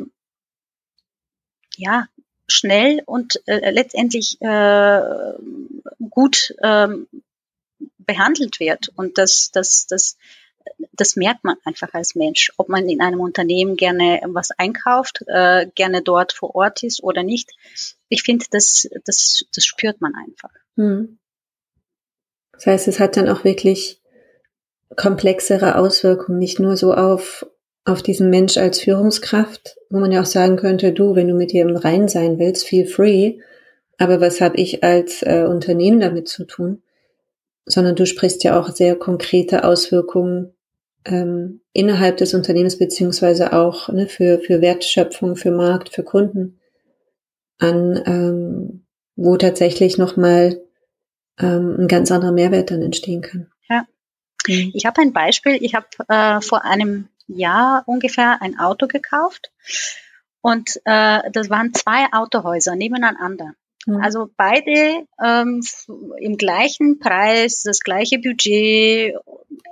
ja 1.77 2.07
schnell 2.47 3.03
und 3.07 3.41
äh, 3.47 3.71
letztendlich 3.71 4.41
äh, 4.41 5.01
gut 6.11 6.55
ähm, 6.62 7.09
behandelt 7.99 8.61
wird 8.61 8.93
und 8.97 9.19
das 9.19 9.51
das 9.53 9.87
das 9.87 10.17
das 10.92 11.16
merkt 11.16 11.44
man 11.44 11.57
einfach 11.64 11.92
als 11.94 12.14
Mensch, 12.14 12.53
ob 12.57 12.68
man 12.68 12.88
in 12.88 13.01
einem 13.01 13.20
Unternehmen 13.20 13.77
gerne 13.77 14.20
was 14.27 14.51
einkauft, 14.57 15.25
äh, 15.27 15.66
gerne 15.75 16.03
dort 16.03 16.33
vor 16.33 16.55
Ort 16.55 16.83
ist 16.83 17.03
oder 17.03 17.22
nicht. 17.22 17.51
Ich 18.09 18.22
finde, 18.22 18.44
das, 18.51 18.88
das, 19.05 19.44
das 19.55 19.64
spürt 19.64 20.01
man 20.01 20.12
einfach. 20.14 20.51
Hm. 20.77 21.18
Das 22.53 22.66
heißt, 22.66 22.88
es 22.88 23.01
hat 23.01 23.16
dann 23.16 23.29
auch 23.29 23.44
wirklich 23.44 24.01
komplexere 24.96 25.77
Auswirkungen, 25.77 26.38
nicht 26.38 26.61
nur 26.61 26.77
so 26.77 26.94
auf, 26.94 27.46
auf 27.85 28.03
diesen 28.03 28.31
Mensch 28.31 28.57
als 28.59 28.81
Führungskraft, 28.81 29.77
wo 29.90 29.98
man 29.98 30.12
ja 30.12 30.20
auch 30.20 30.27
sagen 30.27 30.57
könnte, 30.57 30.92
du, 30.92 31.14
wenn 31.14 31.29
du 31.29 31.35
mit 31.35 31.53
dir 31.53 31.62
im 31.62 31.77
Rein 31.77 32.09
sein 32.09 32.38
willst, 32.38 32.66
feel 32.66 32.87
free. 32.87 33.38
Aber 33.98 34.20
was 34.20 34.40
habe 34.40 34.57
ich 34.57 34.85
als 34.85 35.22
äh, 35.22 35.46
Unternehmen 35.48 36.01
damit 36.01 36.29
zu 36.29 36.44
tun? 36.44 36.83
Sondern 37.64 37.94
du 37.94 38.07
sprichst 38.07 38.44
ja 38.44 38.59
auch 38.59 38.70
sehr 38.70 38.96
konkrete 38.96 39.64
Auswirkungen 39.64 40.55
ähm, 41.05 41.61
innerhalb 41.72 42.16
des 42.16 42.35
Unternehmens 42.35 42.79
beziehungsweise 42.79 43.53
auch 43.53 43.88
ne, 43.88 44.07
für, 44.07 44.40
für 44.40 44.61
Wertschöpfung, 44.61 45.37
für 45.37 45.51
Markt, 45.51 45.90
für 45.90 46.03
Kunden 46.03 46.61
an, 47.59 48.03
ähm, 48.07 48.87
wo 49.16 49.37
tatsächlich 49.37 49.98
nochmal 49.98 50.61
ähm, 51.38 51.77
ein 51.81 51.88
ganz 51.88 52.11
anderer 52.11 52.33
Mehrwert 52.33 52.70
dann 52.70 52.83
entstehen 52.83 53.22
kann. 53.22 53.51
Ja. 53.68 53.87
Mhm. 54.46 54.72
Ich 54.75 54.87
habe 54.87 55.01
ein 55.01 55.12
Beispiel. 55.12 55.59
Ich 55.61 55.75
habe 55.75 55.87
äh, 56.09 56.40
vor 56.40 56.64
einem 56.64 57.09
Jahr 57.27 57.85
ungefähr 57.87 58.42
ein 58.42 58.59
Auto 58.59 58.87
gekauft 58.87 59.53
und 60.40 60.81
äh, 60.85 61.20
das 61.33 61.51
waren 61.51 61.72
zwei 61.72 62.07
Autohäuser 62.12 62.75
nebeneinander. 62.75 63.55
Mhm. 63.87 64.01
Also 64.03 64.29
beide 64.37 65.07
ähm, 65.23 65.61
im 66.18 66.37
gleichen 66.37 66.99
Preis, 66.99 67.62
das 67.62 67.81
gleiche 67.81 68.18
Budget, 68.18 69.14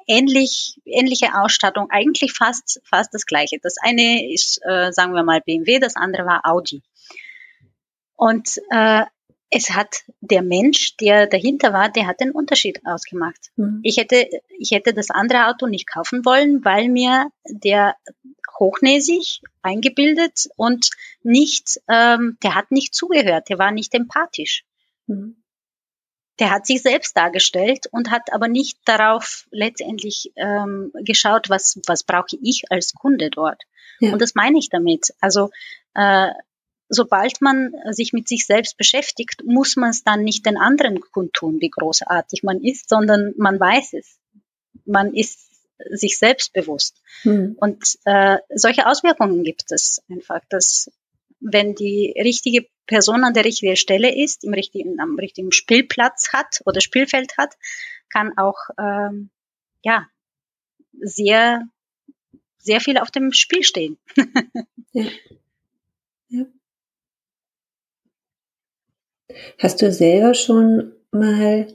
ähnlich, 0.07 0.81
ähnliche 0.85 1.35
Ausstattung, 1.35 1.89
eigentlich 1.91 2.33
fast, 2.33 2.81
fast 2.85 3.15
das 3.15 3.27
gleiche. 3.27 3.59
Das 3.63 3.77
eine 3.83 4.33
ist, 4.33 4.61
äh, 4.65 4.93
sagen 4.93 5.15
wir 5.15 5.23
mal, 5.23 5.41
BMW, 5.41 5.79
das 5.79 5.97
andere 5.97 6.27
war 6.27 6.41
Audi. 6.45 6.83
Und 8.17 8.61
äh, 8.71 9.05
es 9.51 9.71
hat 9.71 10.05
der 10.21 10.43
Mensch, 10.43 10.97
der 10.99 11.27
dahinter 11.27 11.73
war, 11.73 11.91
der 11.91 12.07
hat 12.07 12.21
den 12.21 12.31
Unterschied 12.31 12.81
ausgemacht. 12.85 13.51
Mhm. 13.57 13.81
Ich 13.83 13.97
hätte, 13.97 14.29
ich 14.59 14.71
hätte 14.71 14.95
das 14.95 15.11
andere 15.11 15.49
Auto 15.49 15.67
nicht 15.67 15.89
kaufen 15.89 16.25
wollen, 16.25 16.65
weil 16.65 16.89
mir 16.89 17.31
der 17.49 17.97
hochnäsig, 18.61 19.41
eingebildet 19.63 20.47
und 20.57 20.91
nicht, 21.23 21.81
ähm, 21.89 22.39
der 22.43 22.55
hat 22.55 22.71
nicht 22.71 22.95
zugehört, 22.95 23.49
der 23.49 23.59
war 23.59 23.73
nicht 23.73 23.95
empathisch. 23.95 24.65
Mhm. 25.07 25.43
Der 26.39 26.51
hat 26.51 26.67
sich 26.67 26.81
selbst 26.81 27.17
dargestellt 27.17 27.87
und 27.91 28.11
hat 28.11 28.33
aber 28.33 28.49
nicht 28.49 28.79
darauf 28.85 29.47
letztendlich 29.51 30.33
ähm, 30.37 30.93
geschaut, 31.05 31.51
was, 31.51 31.81
was 31.87 32.05
brauche 32.05 32.39
ich 32.43 32.65
als 32.71 32.95
Kunde 32.95 33.31
dort. 33.31 33.63
Ja. 33.99 34.13
Und 34.13 34.23
das 34.23 34.35
meine 34.35 34.59
ich 34.59 34.71
damit. 34.71 35.13
Also 35.21 35.51
äh, 35.95 36.29
sobald 36.89 37.43
man 37.43 37.73
sich 37.91 38.13
mit 38.13 38.27
sich 38.27 38.47
selbst 38.47 38.79
beschäftigt, 38.79 39.43
muss 39.45 39.77
man 39.77 39.91
es 39.91 40.03
dann 40.03 40.23
nicht 40.23 40.47
den 40.47 40.57
anderen 40.57 41.01
kundtun, 41.01 41.61
wie 41.61 41.71
großartig 41.71 42.43
man 42.43 42.63
ist, 42.63 42.89
sondern 42.89 43.35
man 43.37 43.61
weiß 43.61 43.95
es. 43.95 44.19
Man 44.87 45.15
ist 45.15 45.50
sich 45.91 46.19
selbst 46.19 46.53
bewusst. 46.53 47.01
Hm. 47.23 47.57
Und 47.59 47.99
äh, 48.05 48.39
solche 48.55 48.87
Auswirkungen 48.87 49.45
gibt 49.45 49.71
es 49.71 50.03
einfach, 50.09 50.41
dass 50.49 50.91
wenn 51.41 51.75
die 51.75 52.15
richtige 52.23 52.67
Person 52.87 53.25
an 53.25 53.35
der 53.35 53.45
richtigen 53.45 53.77
Stelle 53.77 54.15
ist, 54.15 54.45
im 54.45 54.53
richtigen, 54.53 55.01
am 55.01 55.19
richtigen 55.19 55.53
Spielplatz 55.53 56.33
hat 56.33 56.61
oder 56.67 56.81
Spielfeld 56.81 57.37
hat, 57.39 57.55
kann 58.11 58.37
auch 58.37 58.59
ähm, 58.79 59.31
ja 59.83 60.07
sehr 61.01 61.67
sehr 62.59 62.81
viel 62.81 62.99
auf 62.99 63.11
dem 63.11 63.33
Spiel 63.33 63.63
stehen. 63.63 63.97
ja. 64.93 65.07
Ja. 66.29 66.47
Hast 69.59 69.81
du 69.83 69.91
selber 69.93 70.35
schon 70.35 70.93
mal 71.11 71.75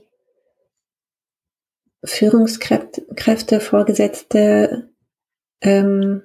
Führungskräfte, 2.06 3.60
Vorgesetzte 3.60 4.88
ähm, 5.60 6.22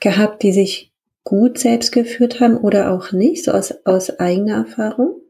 gehabt, 0.00 0.42
die 0.42 0.52
sich 0.52 0.92
gut 1.24 1.58
selbst 1.58 1.92
geführt 1.92 2.40
haben 2.40 2.56
oder 2.58 2.92
auch 2.92 3.12
nicht, 3.12 3.44
so 3.44 3.52
aus, 3.52 3.74
aus 3.84 4.18
eigener 4.18 4.56
Erfahrung? 4.56 5.20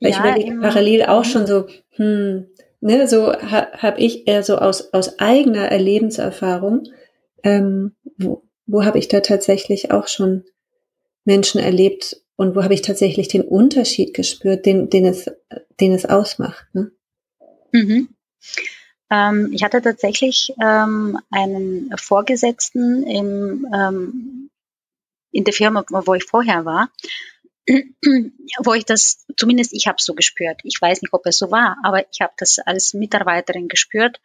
Weil 0.00 0.10
ja, 0.10 0.18
ich 0.36 0.46
überlege 0.46 0.60
parallel 0.60 1.02
auch 1.04 1.24
mhm. 1.24 1.28
schon 1.28 1.46
so, 1.46 1.66
hm, 1.90 2.46
ne, 2.80 3.08
so 3.08 3.32
ha, 3.32 3.72
habe 3.72 4.00
ich 4.00 4.28
eher 4.28 4.42
so 4.42 4.56
aus, 4.56 4.92
aus 4.92 5.18
eigener 5.18 5.68
Erlebenserfahrung, 5.70 6.84
ähm, 7.42 7.94
wo, 8.18 8.42
wo 8.66 8.84
habe 8.84 8.98
ich 8.98 9.08
da 9.08 9.20
tatsächlich 9.20 9.90
auch 9.90 10.08
schon 10.08 10.44
Menschen 11.24 11.60
erlebt 11.60 12.22
und 12.36 12.54
wo 12.54 12.62
habe 12.62 12.74
ich 12.74 12.82
tatsächlich 12.82 13.28
den 13.28 13.42
Unterschied 13.42 14.14
gespürt, 14.14 14.66
den, 14.66 14.90
den, 14.90 15.06
es, 15.06 15.30
den 15.80 15.92
es 15.92 16.04
ausmacht. 16.04 16.66
Ne? 16.74 16.92
Mhm. 17.76 18.08
Ähm, 19.10 19.50
ich 19.52 19.62
hatte 19.62 19.82
tatsächlich 19.82 20.52
ähm, 20.62 21.18
einen 21.30 21.92
Vorgesetzten 21.96 23.04
im, 23.04 23.66
ähm, 23.72 24.50
in 25.30 25.44
der 25.44 25.52
Firma, 25.52 25.84
wo 25.88 26.14
ich 26.14 26.24
vorher 26.24 26.64
war, 26.64 26.90
wo 27.68 28.74
ich 28.74 28.84
das, 28.84 29.26
zumindest 29.36 29.74
ich 29.74 29.86
habe 29.86 29.96
es 29.98 30.06
so 30.06 30.14
gespürt. 30.14 30.60
Ich 30.64 30.80
weiß 30.80 31.02
nicht, 31.02 31.12
ob 31.12 31.26
es 31.26 31.38
so 31.38 31.50
war, 31.50 31.76
aber 31.84 32.04
ich 32.10 32.20
habe 32.20 32.32
das 32.38 32.58
als 32.58 32.94
Mitarbeiterin 32.94 33.68
gespürt. 33.68 34.20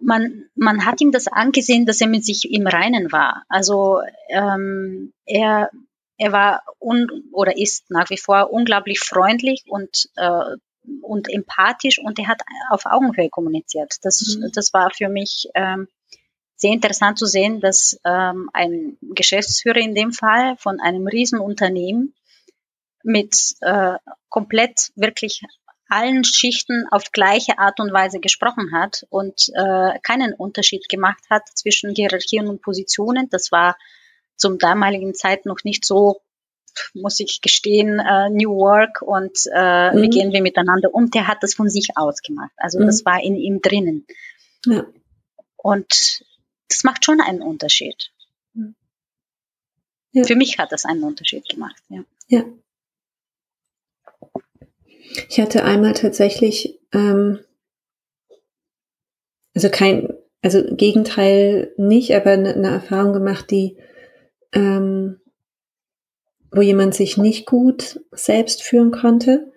Man, 0.00 0.46
man 0.54 0.84
hat 0.84 1.00
ihm 1.00 1.12
das 1.12 1.26
angesehen, 1.26 1.86
dass 1.86 2.00
er 2.00 2.08
mit 2.08 2.24
sich 2.24 2.50
im 2.50 2.66
Reinen 2.66 3.12
war. 3.12 3.44
Also 3.48 4.00
ähm, 4.30 5.12
er, 5.26 5.70
er 6.16 6.32
war 6.32 6.62
un, 6.80 7.06
oder 7.32 7.56
ist 7.56 7.90
nach 7.90 8.10
wie 8.10 8.18
vor 8.18 8.50
unglaublich 8.50 9.00
freundlich 9.00 9.64
und 9.68 10.08
äh, 10.16 10.56
und 11.02 11.28
empathisch 11.28 11.98
und 11.98 12.18
er 12.18 12.28
hat 12.28 12.42
auf 12.70 12.86
Augenhöhe 12.86 13.28
kommuniziert. 13.28 13.96
Das, 14.02 14.36
mhm. 14.38 14.50
das 14.54 14.72
war 14.72 14.90
für 14.90 15.08
mich 15.08 15.48
ähm, 15.54 15.88
sehr 16.56 16.72
interessant 16.72 17.18
zu 17.18 17.26
sehen, 17.26 17.60
dass 17.60 18.00
ähm, 18.04 18.50
ein 18.52 18.96
Geschäftsführer 19.02 19.78
in 19.78 19.94
dem 19.94 20.12
Fall 20.12 20.56
von 20.56 20.80
einem 20.80 21.06
Riesenunternehmen 21.06 22.14
mit 23.02 23.54
äh, 23.60 23.94
komplett 24.28 24.90
wirklich 24.96 25.42
allen 25.88 26.24
Schichten 26.24 26.86
auf 26.90 27.12
gleiche 27.12 27.58
Art 27.58 27.78
und 27.78 27.92
Weise 27.92 28.18
gesprochen 28.18 28.72
hat 28.72 29.06
und 29.10 29.50
äh, 29.54 29.98
keinen 30.02 30.34
Unterschied 30.34 30.88
gemacht 30.88 31.22
hat 31.30 31.46
zwischen 31.54 31.94
Hierarchien 31.94 32.48
und 32.48 32.62
Positionen. 32.62 33.28
Das 33.30 33.52
war 33.52 33.76
zum 34.36 34.58
damaligen 34.58 35.14
Zeit 35.14 35.46
noch 35.46 35.62
nicht 35.62 35.84
so 35.84 36.20
muss 36.94 37.20
ich 37.20 37.40
gestehen, 37.40 37.98
äh, 37.98 38.30
New 38.30 38.56
Work 38.56 39.02
und 39.02 39.38
äh, 39.52 39.92
mhm. 39.92 40.02
wie 40.02 40.10
gehen 40.10 40.32
wir 40.32 40.42
miteinander 40.42 40.94
um. 40.94 41.10
Der 41.10 41.28
hat 41.28 41.42
das 41.42 41.54
von 41.54 41.68
sich 41.68 41.96
aus 41.96 42.22
gemacht. 42.22 42.52
Also 42.56 42.80
mhm. 42.80 42.86
das 42.86 43.04
war 43.04 43.22
in 43.22 43.36
ihm 43.36 43.60
drinnen. 43.60 44.06
Ja. 44.66 44.86
Und 45.56 46.24
das 46.68 46.84
macht 46.84 47.04
schon 47.04 47.20
einen 47.20 47.42
Unterschied. 47.42 48.10
Ja. 50.12 50.24
Für 50.24 50.34
mich 50.34 50.58
hat 50.58 50.72
das 50.72 50.86
einen 50.86 51.04
Unterschied 51.04 51.46
gemacht. 51.46 51.76
Ja. 51.90 52.02
ja. 52.28 52.44
Ich 55.28 55.38
hatte 55.38 55.62
einmal 55.62 55.92
tatsächlich, 55.92 56.80
ähm, 56.92 57.40
also 59.54 59.68
kein, 59.68 60.08
also 60.40 60.62
Gegenteil 60.74 61.74
nicht, 61.76 62.14
aber 62.14 62.30
eine, 62.30 62.54
eine 62.54 62.70
Erfahrung 62.70 63.12
gemacht, 63.12 63.50
die 63.50 63.76
ähm, 64.52 65.20
wo 66.56 66.62
jemand 66.62 66.94
sich 66.94 67.18
nicht 67.18 67.46
gut 67.46 68.00
selbst 68.12 68.62
führen 68.62 68.90
konnte 68.90 69.52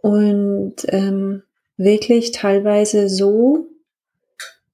und 0.00 0.76
ähm, 0.86 1.42
wirklich 1.76 2.30
teilweise 2.30 3.08
so 3.08 3.66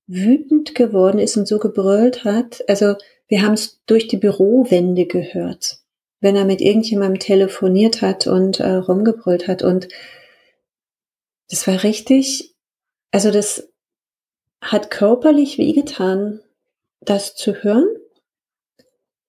wütend 0.06 0.74
geworden 0.74 1.18
ist 1.18 1.36
und 1.36 1.48
so 1.48 1.58
gebrüllt 1.58 2.24
hat. 2.24 2.62
Also 2.68 2.94
wir 3.26 3.42
haben 3.42 3.54
es 3.54 3.80
durch 3.86 4.06
die 4.06 4.18
Bürowände 4.18 5.06
gehört, 5.06 5.78
wenn 6.20 6.36
er 6.36 6.44
mit 6.44 6.60
irgendjemandem 6.60 7.20
telefoniert 7.20 8.02
hat 8.02 8.26
und 8.26 8.60
äh, 8.60 8.74
rumgebrüllt 8.74 9.48
hat. 9.48 9.62
Und 9.62 9.88
das 11.48 11.66
war 11.66 11.82
richtig, 11.82 12.54
also 13.12 13.30
das 13.30 13.68
hat 14.60 14.90
körperlich 14.90 15.56
wehgetan, 15.56 16.40
das 17.00 17.34
zu 17.34 17.54
hören. 17.62 17.88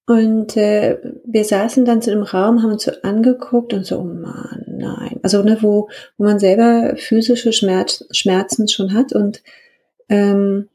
Und 0.07 0.55
äh, 0.55 0.99
wir 1.25 1.43
saßen 1.43 1.83
dann 1.83 2.01
so 2.01 2.11
im 2.11 2.23
Raum, 2.23 2.63
haben 2.63 2.71
uns 2.71 2.85
so 2.85 2.93
angeguckt 3.03 3.73
und 3.73 3.85
so, 3.85 3.99
oh 3.99 4.03
Mann, 4.05 4.63
nein. 4.65 5.19
Also 5.21 5.43
ne, 5.43 5.57
wo, 5.61 5.89
wo 6.17 6.23
man 6.23 6.39
selber 6.39 6.95
physische 6.95 7.51
Schmerz, 7.51 8.05
Schmerzen 8.11 8.69
schon 8.69 8.93
hat 8.93 9.11
und 9.11 9.43
ähm, 10.07 10.69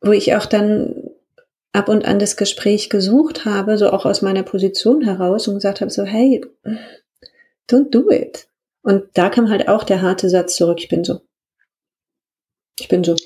wo 0.00 0.12
ich 0.12 0.34
auch 0.34 0.46
dann 0.46 1.10
ab 1.72 1.90
und 1.90 2.06
an 2.06 2.18
das 2.18 2.38
Gespräch 2.38 2.88
gesucht 2.88 3.44
habe, 3.44 3.76
so 3.76 3.90
auch 3.90 4.06
aus 4.06 4.22
meiner 4.22 4.42
Position 4.42 5.02
heraus 5.02 5.46
und 5.48 5.56
gesagt 5.56 5.82
habe, 5.82 5.90
so, 5.90 6.04
hey, 6.04 6.42
don't 7.70 7.90
do 7.90 8.10
it. 8.10 8.48
Und 8.80 9.04
da 9.12 9.28
kam 9.28 9.50
halt 9.50 9.68
auch 9.68 9.84
der 9.84 10.00
harte 10.00 10.30
Satz 10.30 10.56
zurück, 10.56 10.78
ich 10.80 10.88
bin 10.88 11.04
so. 11.04 11.20
Ich 12.80 12.88
bin 12.88 13.04
so. 13.04 13.16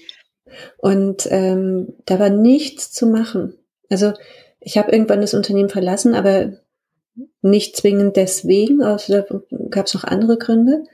Und 0.78 1.28
ähm, 1.30 1.94
da 2.04 2.18
war 2.18 2.30
nichts 2.30 2.90
zu 2.90 3.06
machen. 3.06 3.56
Also 3.90 4.12
ich 4.60 4.78
habe 4.78 4.92
irgendwann 4.92 5.20
das 5.20 5.34
Unternehmen 5.34 5.68
verlassen, 5.68 6.14
aber 6.14 6.52
nicht 7.42 7.76
zwingend 7.76 8.16
deswegen, 8.16 8.82
also 8.82 9.22
gab 9.70 9.86
es 9.86 9.94
noch 9.94 10.04
andere 10.04 10.38
Gründe. 10.38 10.84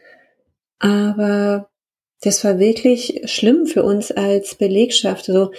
Aber 0.79 1.71
das 2.21 2.45
war 2.45 2.59
wirklich 2.59 3.23
schlimm 3.25 3.67
für 3.67 3.83
uns 3.83 4.13
als 4.13 4.55
Belegschaft. 4.55 5.27
So. 5.27 5.53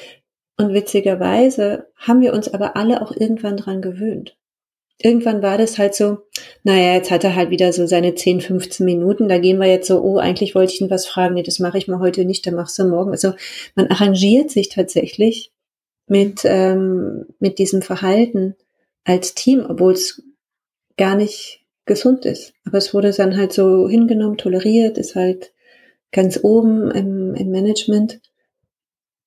Und 0.57 0.73
witzigerweise 0.73 1.87
haben 1.95 2.21
wir 2.21 2.33
uns 2.33 2.53
aber 2.53 2.75
alle 2.75 3.01
auch 3.01 3.15
irgendwann 3.15 3.57
dran 3.57 3.81
gewöhnt. 3.81 4.37
Irgendwann 4.99 5.41
war 5.41 5.57
das 5.57 5.79
halt 5.79 5.95
so, 5.95 6.19
naja, 6.63 6.93
jetzt 6.93 7.09
hat 7.09 7.23
er 7.23 7.35
halt 7.35 7.49
wieder 7.49 7.73
so 7.73 7.87
seine 7.87 8.13
10, 8.13 8.41
15 8.41 8.85
Minuten, 8.85 9.27
da 9.27 9.39
gehen 9.39 9.57
wir 9.57 9.67
jetzt 9.67 9.87
so, 9.87 10.01
oh, 10.01 10.17
eigentlich 10.17 10.53
wollte 10.53 10.73
ich 10.73 10.81
ihn 10.81 10.89
was 10.89 11.07
fragen, 11.07 11.33
nee, 11.33 11.43
das 11.43 11.59
mache 11.59 11.79
ich 11.79 11.87
mal 11.87 11.99
heute 11.99 12.25
nicht, 12.25 12.45
dann 12.45 12.53
machst 12.53 12.77
du 12.77 12.85
morgen. 12.85 13.11
Also 13.11 13.33
man 13.75 13.87
arrangiert 13.87 14.51
sich 14.51 14.69
tatsächlich 14.69 15.51
mit, 16.13 16.41
ähm, 16.45 17.25
mit 17.39 17.57
diesem 17.57 17.81
Verhalten 17.81 18.55
als 19.03 19.33
Team, 19.33 19.65
obwohl 19.67 19.93
es 19.93 20.21
gar 20.95 21.15
nicht 21.15 21.65
gesund 21.85 22.27
ist. 22.27 22.53
Aber 22.65 22.77
es 22.77 22.93
wurde 22.93 23.11
dann 23.11 23.35
halt 23.35 23.51
so 23.51 23.89
hingenommen, 23.89 24.37
toleriert, 24.37 24.99
ist 24.99 25.15
halt 25.15 25.53
ganz 26.11 26.39
oben 26.43 26.91
im, 26.91 27.33
im 27.33 27.49
Management. 27.49 28.21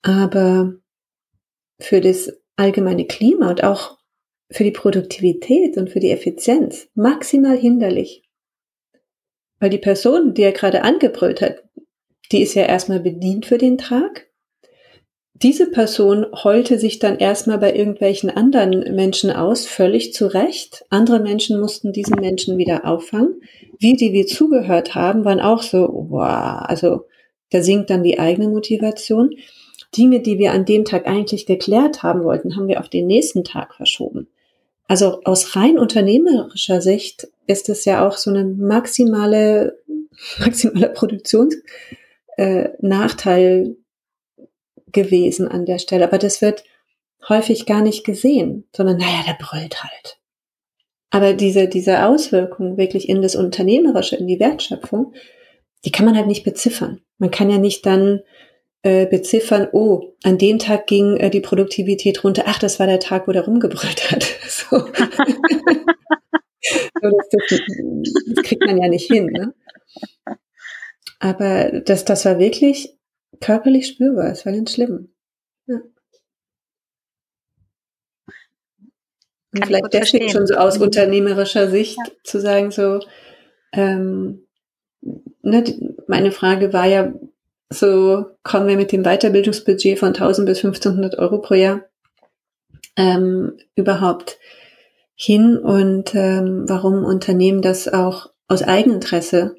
Aber 0.03 0.77
für 1.81 2.01
das 2.01 2.33
allgemeine 2.55 3.09
Klima 3.09 3.51
und 3.51 3.65
auch 3.65 3.99
für 4.53 4.63
die 4.63 4.71
Produktivität 4.71 5.77
und 5.77 5.91
für 5.91 5.99
die 5.99 6.13
Effizienz 6.13 6.87
maximal 6.95 7.59
hinderlich. 7.59 8.23
Weil 9.59 9.71
die 9.71 9.79
Person, 9.79 10.35
die 10.35 10.43
er 10.43 10.53
gerade 10.53 10.83
angebrüllt 10.83 11.41
hat, 11.41 11.65
die 12.31 12.43
ist 12.43 12.55
ja 12.55 12.63
erstmal 12.63 13.01
bedient 13.01 13.45
für 13.45 13.59
den 13.59 13.77
Tag. 13.77 14.26
Diese 15.43 15.71
Person 15.71 16.25
heulte 16.33 16.79
sich 16.79 16.99
dann 16.99 17.19
erstmal 17.19 17.59
bei 17.59 17.75
irgendwelchen 17.75 18.31
anderen 18.31 18.95
Menschen 18.95 19.31
aus, 19.31 19.67
völlig 19.67 20.15
zu 20.15 20.33
Recht. 20.33 20.87
Andere 20.89 21.21
Menschen 21.21 21.61
mussten 21.61 21.93
diesen 21.93 22.19
Menschen 22.19 22.57
wieder 22.57 22.87
auffangen. 22.87 23.43
Wir, 23.79 23.97
die 23.97 24.15
wir 24.15 24.27
zugehört 24.27 24.95
haben, 24.95 25.27
waren 25.27 25.41
auch 25.41 25.63
so, 25.63 26.07
wow, 26.09 26.63
also 26.63 27.05
da 27.51 27.63
sinkt 27.63 27.91
dann 27.91 28.03
die 28.03 28.19
eigene 28.19 28.49
Motivation. 28.49 29.35
Dinge, 29.95 30.21
die 30.21 30.39
wir 30.39 30.53
an 30.53 30.65
dem 30.65 30.87
Tag 30.87 31.07
eigentlich 31.07 31.45
geklärt 31.45 32.03
haben 32.03 32.25
wollten, 32.25 32.57
haben 32.57 32.69
wir 32.69 32.81
auf 32.81 32.89
den 32.89 33.07
nächsten 33.07 33.45
Tag 33.45 33.75
verschoben. 33.75 34.29
Also 34.89 35.21
aus 35.25 35.55
rein 35.55 35.79
unternehmerischer 35.79 36.81
Sicht 36.81 37.29
ist 37.47 37.69
es 37.69 37.85
ja 37.85 38.07
auch 38.07 38.17
so 38.17 38.31
eine 38.31 38.45
maximale, 38.45 39.79
maximale 40.39 40.89
Produktionsnachteil 40.89 43.67
äh, 43.67 43.75
gewesen 44.97 45.47
an 45.47 45.65
der 45.65 45.79
Stelle. 45.79 46.05
Aber 46.05 46.19
das 46.19 46.43
wird 46.43 46.65
häufig 47.29 47.67
gar 47.67 47.83
nicht 47.83 48.05
gesehen, 48.05 48.65
sondern 48.75 48.97
naja, 48.97 49.23
der 49.25 49.37
brüllt 49.39 49.85
halt. 49.85 50.19
Aber 51.11 51.35
diese, 51.35 51.69
diese 51.69 52.05
Auswirkung 52.05 52.77
wirklich 52.77 53.09
in 53.09 53.23
das 53.23 53.37
Unternehmerische, 53.37 54.17
in 54.17 54.27
die 54.27 54.41
Wertschöpfung, 54.41 55.15
die 55.85 55.93
kann 55.93 56.05
man 56.05 56.17
halt 56.17 56.27
nicht 56.27 56.43
beziffern. 56.43 57.01
Man 57.19 57.31
kann 57.31 57.49
ja 57.49 57.59
nicht 57.59 57.87
dann 57.87 58.23
äh, 58.83 59.07
beziffern, 59.07 59.69
oh, 59.73 60.15
an 60.25 60.39
dem 60.39 60.59
Tag 60.59 60.87
ging 60.87 61.17
äh, 61.17 61.31
die 61.31 61.41
Produktivität 61.41 62.23
runter, 62.25 62.45
ach, 62.47 62.59
das 62.59 62.79
war 62.79 62.87
der 62.87 63.01
Tag, 63.01 63.29
wo 63.29 63.33
der 63.33 63.45
rumgebrüllt 63.45 64.11
hat. 64.11 64.27
So. 64.49 64.79
so 64.79 64.87
das, 67.03 67.29
das, 67.31 67.61
das, 68.35 68.45
kriegt 68.45 68.65
man 68.67 68.81
ja 68.81 68.89
nicht 68.89 69.07
hin. 69.11 69.27
Ne? 69.27 69.55
Aber 71.19 71.81
das, 71.85 72.05
das 72.05 72.25
war 72.25 72.39
wirklich 72.39 72.97
körperlich 73.41 73.87
spürbar, 73.89 74.31
es 74.31 74.47
war 74.47 74.53
ganz 74.53 74.73
schlimm. 74.73 75.13
Ja. 75.67 75.77
Und 79.53 79.61
Kann 79.61 79.69
vielleicht 79.69 79.93
deswegen 79.93 80.29
schon 80.29 80.47
so 80.47 80.55
aus 80.55 80.79
mhm. 80.79 80.85
unternehmerischer 80.85 81.71
Sicht 81.71 81.99
ja. 81.99 82.13
zu 82.25 82.41
sagen, 82.41 82.71
so, 82.71 83.01
ähm, 83.73 84.47
ne, 85.43 85.63
die, 85.63 85.95
meine 86.07 86.33
Frage 86.33 86.73
war 86.73 86.87
ja, 86.87 87.13
so 87.69 88.27
kommen 88.43 88.69
wir 88.69 88.77
mit 88.77 88.93
dem 88.93 89.03
Weiterbildungsbudget 89.03 89.99
von 89.99 90.09
1000 90.09 90.47
bis 90.47 90.59
1500 90.59 91.19
Euro 91.19 91.41
pro 91.41 91.55
Jahr 91.55 91.85
ähm, 92.97 93.59
überhaupt 93.75 94.39
hin 95.15 95.59
und 95.59 96.15
ähm, 96.15 96.69
warum 96.69 97.05
Unternehmen 97.05 97.63
das 97.63 97.89
auch 97.89 98.31
aus 98.49 98.63
Eigeninteresse 98.63 99.57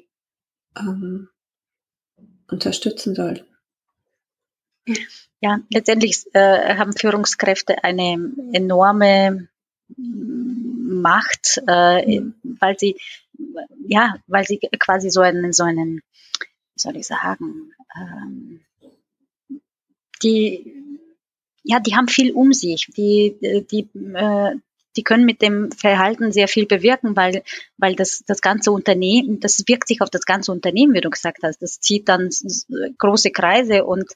ähm, 0.78 1.28
unterstützen 2.50 3.14
sollten. 3.14 3.47
Ja, 5.40 5.60
letztendlich 5.70 6.24
äh, 6.32 6.74
haben 6.76 6.92
Führungskräfte 6.92 7.84
eine 7.84 8.32
enorme 8.52 9.48
Macht, 9.96 11.62
äh, 11.66 12.22
weil 12.42 12.78
sie 12.78 12.96
ja, 13.86 14.16
weil 14.26 14.44
sie 14.44 14.58
quasi 14.78 15.10
so 15.10 15.20
einen 15.20 15.52
so 15.52 15.62
einen, 15.62 16.02
wie 16.74 16.80
soll 16.80 16.96
ich 16.96 17.06
sagen, 17.06 17.72
ähm, 17.96 18.60
die, 20.22 20.74
ja, 21.62 21.80
die 21.80 21.94
haben 21.94 22.08
viel 22.08 22.32
um 22.32 22.52
sich. 22.52 22.88
Die, 22.96 23.36
die, 23.70 23.88
äh, 24.14 24.56
die 24.96 25.02
können 25.04 25.24
mit 25.24 25.42
dem 25.42 25.70
Verhalten 25.70 26.32
sehr 26.32 26.48
viel 26.48 26.66
bewirken, 26.66 27.14
weil, 27.14 27.42
weil 27.76 27.94
das, 27.94 28.24
das 28.26 28.40
ganze 28.40 28.72
Unternehmen, 28.72 29.38
das 29.38 29.62
wirkt 29.68 29.86
sich 29.86 30.00
auf 30.00 30.10
das 30.10 30.24
ganze 30.24 30.50
Unternehmen, 30.50 30.94
wie 30.94 31.00
du 31.00 31.10
gesagt 31.10 31.42
hast. 31.42 31.62
Das 31.62 31.78
zieht 31.78 32.08
dann 32.08 32.30
große 32.98 33.30
Kreise 33.30 33.84
und 33.84 34.10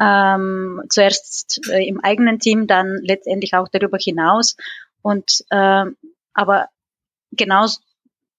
ähm, 0.00 0.82
zuerst 0.88 1.60
äh, 1.70 1.86
im 1.86 2.00
eigenen 2.00 2.38
Team, 2.38 2.66
dann 2.66 2.98
letztendlich 3.02 3.54
auch 3.54 3.68
darüber 3.68 3.98
hinaus. 3.98 4.56
Und 5.02 5.44
äh, 5.50 5.84
aber 6.34 6.68
genau 7.32 7.66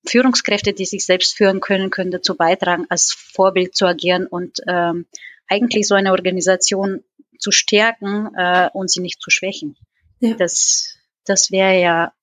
Führungskräfte, 0.08 0.74
die 0.74 0.86
sich 0.86 1.06
selbst 1.06 1.36
führen 1.36 1.60
können, 1.60 1.90
können 1.90 2.12
dazu 2.12 2.36
beitragen, 2.36 2.86
als 2.90 3.12
Vorbild 3.14 3.76
zu 3.76 3.86
agieren 3.86 4.28
und 4.28 4.60
ähm, 4.68 5.06
eigentlich 5.48 5.88
so 5.88 5.96
eine 5.96 6.12
Organisation 6.12 7.04
zu 7.38 7.52
stärken 7.52 8.30
äh, 8.36 8.70
und 8.74 8.90
sie 8.90 9.02
nicht 9.02 9.22
zu 9.22 9.30
schwächen. 9.30 9.76
Ja. 10.20 10.36
Das, 10.36 10.96
das 11.26 11.52
wäre 11.52 11.80
ja 11.80 12.14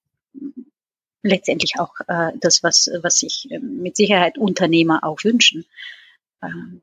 letztendlich 1.23 1.79
auch 1.79 1.95
äh, 2.07 2.33
das, 2.41 2.63
was, 2.63 2.91
was 3.03 3.19
sich 3.19 3.51
äh, 3.51 3.59
mit 3.59 3.97
Sicherheit 3.97 4.39
Unternehmer 4.39 5.05
auch 5.05 5.25
wünschen. 5.25 5.67
Ähm, 6.43 6.83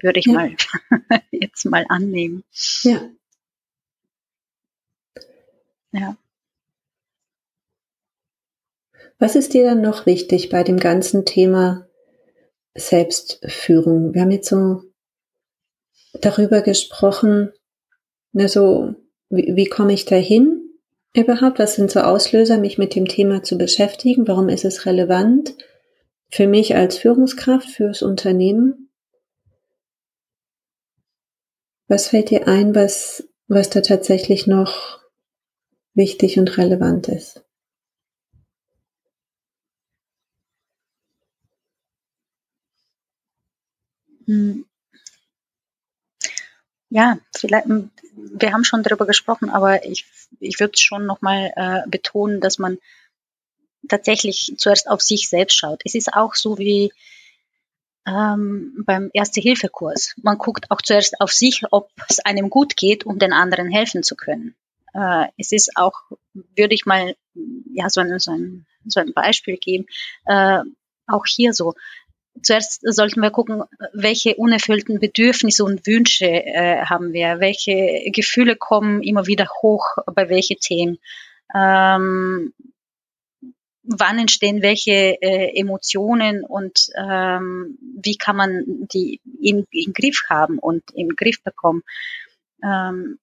würde 0.00 0.20
ich 0.20 0.26
ja. 0.26 0.32
mal 0.32 0.56
jetzt 1.30 1.64
mal 1.64 1.84
annehmen. 1.88 2.44
Ja. 2.82 3.08
Ja. 5.92 6.16
Was 9.18 9.36
ist 9.36 9.54
dir 9.54 9.64
dann 9.64 9.80
noch 9.80 10.06
wichtig 10.06 10.48
bei 10.48 10.64
dem 10.64 10.78
ganzen 10.78 11.24
Thema 11.24 11.86
Selbstführung? 12.74 14.12
Wir 14.12 14.22
haben 14.22 14.32
jetzt 14.32 14.48
so 14.48 14.82
darüber 16.20 16.62
gesprochen, 16.62 17.52
na 18.32 18.48
so, 18.48 18.94
wie, 19.30 19.54
wie 19.54 19.66
komme 19.66 19.92
ich 19.92 20.04
dahin 20.04 20.60
überhaupt? 21.14 21.60
Was 21.60 21.76
sind 21.76 21.92
so 21.92 22.00
Auslöser, 22.00 22.58
mich 22.58 22.76
mit 22.76 22.96
dem 22.96 23.06
Thema 23.06 23.44
zu 23.44 23.56
beschäftigen? 23.56 24.26
Warum 24.26 24.48
ist 24.48 24.64
es 24.64 24.86
relevant 24.86 25.54
für 26.30 26.48
mich 26.48 26.74
als 26.74 26.98
Führungskraft, 26.98 27.70
fürs 27.70 28.02
Unternehmen? 28.02 28.83
Was 31.86 32.08
fällt 32.08 32.30
dir 32.30 32.48
ein, 32.48 32.74
was, 32.74 33.28
was 33.46 33.68
da 33.68 33.80
tatsächlich 33.82 34.46
noch 34.46 35.00
wichtig 35.94 36.38
und 36.38 36.56
relevant 36.56 37.08
ist? 37.08 37.44
Hm. 44.26 44.64
Ja, 46.90 47.18
vielleicht, 47.36 47.66
hm, 47.66 47.90
wir 48.14 48.52
haben 48.52 48.64
schon 48.64 48.82
darüber 48.82 49.06
gesprochen, 49.06 49.50
aber 49.50 49.84
ich, 49.84 50.06
ich 50.40 50.60
würde 50.60 50.78
schon 50.78 51.06
nochmal 51.06 51.52
äh, 51.56 51.88
betonen, 51.88 52.40
dass 52.40 52.58
man 52.58 52.78
tatsächlich 53.88 54.54
zuerst 54.56 54.88
auf 54.88 55.02
sich 55.02 55.28
selbst 55.28 55.56
schaut. 55.56 55.82
Es 55.84 55.94
ist 55.94 56.12
auch 56.14 56.34
so 56.34 56.58
wie 56.58 56.92
ähm, 58.06 58.82
beim 58.86 59.10
Erste-Hilfe-Kurs. 59.12 60.14
Man 60.22 60.38
guckt 60.38 60.70
auch 60.70 60.82
zuerst 60.82 61.20
auf 61.20 61.32
sich, 61.32 61.62
ob 61.70 61.90
es 62.08 62.20
einem 62.20 62.50
gut 62.50 62.76
geht, 62.76 63.04
um 63.04 63.18
den 63.18 63.32
anderen 63.32 63.70
helfen 63.70 64.02
zu 64.02 64.16
können. 64.16 64.54
Äh, 64.92 65.26
es 65.36 65.52
ist 65.52 65.76
auch, 65.76 65.94
würde 66.32 66.74
ich 66.74 66.86
mal 66.86 67.16
ja 67.72 67.88
so 67.88 68.00
ein, 68.00 68.18
so 68.18 68.32
ein, 68.32 68.66
so 68.86 69.00
ein 69.00 69.12
Beispiel 69.12 69.56
geben, 69.56 69.86
äh, 70.26 70.60
auch 71.06 71.26
hier 71.26 71.52
so 71.52 71.74
zuerst 72.42 72.80
sollten 72.82 73.20
wir 73.20 73.30
gucken, 73.30 73.62
welche 73.92 74.34
unerfüllten 74.34 74.98
Bedürfnisse 74.98 75.64
und 75.64 75.86
Wünsche 75.86 76.26
äh, 76.26 76.84
haben 76.84 77.12
wir, 77.12 77.40
welche 77.40 78.10
Gefühle 78.10 78.56
kommen 78.56 79.02
immer 79.02 79.26
wieder 79.26 79.48
hoch 79.62 79.84
bei 80.14 80.28
welchen 80.28 80.58
Themen. 80.58 80.98
Ähm, 81.54 82.52
wann 83.84 84.18
entstehen 84.18 84.62
welche 84.62 85.20
äh, 85.22 85.58
Emotionen 85.58 86.44
und 86.44 86.88
ähm, 86.96 87.78
wie 88.00 88.16
kann 88.16 88.36
man 88.36 88.64
die 88.66 89.20
im, 89.40 89.66
im 89.70 89.92
Griff 89.92 90.22
haben 90.28 90.58
und 90.58 90.82
im 90.94 91.10
Griff 91.10 91.42
bekommen. 91.42 91.82
Ähm, 92.62 93.18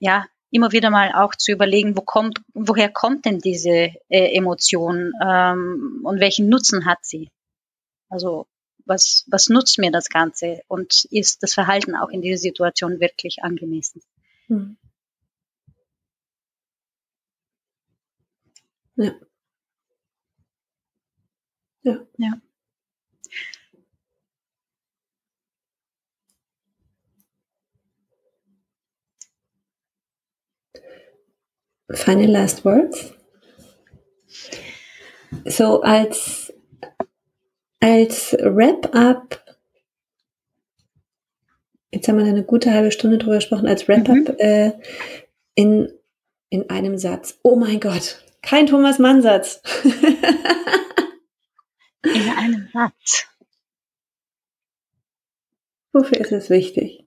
ja, 0.00 0.26
immer 0.50 0.72
wieder 0.72 0.90
mal 0.90 1.12
auch 1.14 1.34
zu 1.34 1.52
überlegen, 1.52 1.96
wo 1.96 2.02
kommt, 2.02 2.40
woher 2.52 2.90
kommt 2.90 3.24
denn 3.24 3.38
diese 3.38 3.92
äh, 4.08 4.36
Emotion 4.36 5.12
ähm, 5.24 6.00
und 6.04 6.20
welchen 6.20 6.48
Nutzen 6.48 6.84
hat 6.84 6.98
sie? 7.02 7.30
Also 8.08 8.46
was, 8.84 9.24
was 9.28 9.48
nutzt 9.48 9.78
mir 9.78 9.92
das 9.92 10.08
Ganze 10.08 10.62
und 10.68 11.06
ist 11.10 11.42
das 11.42 11.54
Verhalten 11.54 11.94
auch 11.94 12.10
in 12.10 12.20
dieser 12.20 12.38
Situation 12.38 13.00
wirklich 13.00 13.42
angemessen? 13.42 14.02
Hm. 14.48 14.76
Ja. 18.96 19.12
Ja. 21.82 21.98
ja. 22.16 22.32
Final 31.90 32.30
last 32.30 32.64
words. 32.64 33.12
So 35.44 35.82
als, 35.82 36.52
als 37.80 38.32
Wrap-up, 38.40 39.40
jetzt 41.90 42.08
haben 42.08 42.18
wir 42.18 42.24
eine 42.24 42.44
gute 42.44 42.72
halbe 42.72 42.92
Stunde 42.92 43.18
drüber 43.18 43.36
gesprochen, 43.36 43.66
als 43.66 43.88
Wrap-up 43.88 44.16
mhm. 44.16 44.36
äh, 44.38 44.72
in, 45.54 45.92
in 46.48 46.70
einem 46.70 46.96
Satz. 46.96 47.38
Oh 47.42 47.56
mein 47.56 47.80
Gott, 47.80 48.24
kein 48.40 48.66
Thomas 48.66 48.98
Mann-Satz. 48.98 49.62
Satz. 52.72 53.26
Wofür 55.92 56.18
ist 56.18 56.32
es 56.32 56.50
wichtig? 56.50 57.06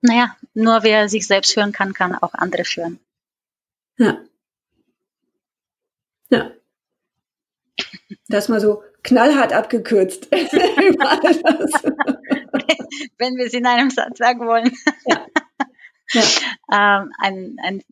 Naja, 0.00 0.36
nur 0.54 0.84
wer 0.84 1.08
sich 1.08 1.26
selbst 1.26 1.52
führen 1.54 1.72
kann, 1.72 1.92
kann 1.92 2.14
auch 2.14 2.34
andere 2.34 2.64
führen. 2.64 3.00
Ja. 3.96 4.22
Ja. 6.30 6.52
Das 8.28 8.48
mal 8.48 8.60
so 8.60 8.84
knallhart 9.02 9.52
abgekürzt. 9.52 10.30
Wenn 13.18 13.36
wir 13.36 13.46
es 13.46 13.54
in 13.54 13.66
einem 13.66 13.90
Satz 13.90 14.18
sagen 14.18 14.46
wollen. 14.46 14.72
Ja. 15.06 15.26
ja. 16.12 16.22
Ähm, 17.02 17.12
ein, 17.18 17.56
ein 17.62 17.82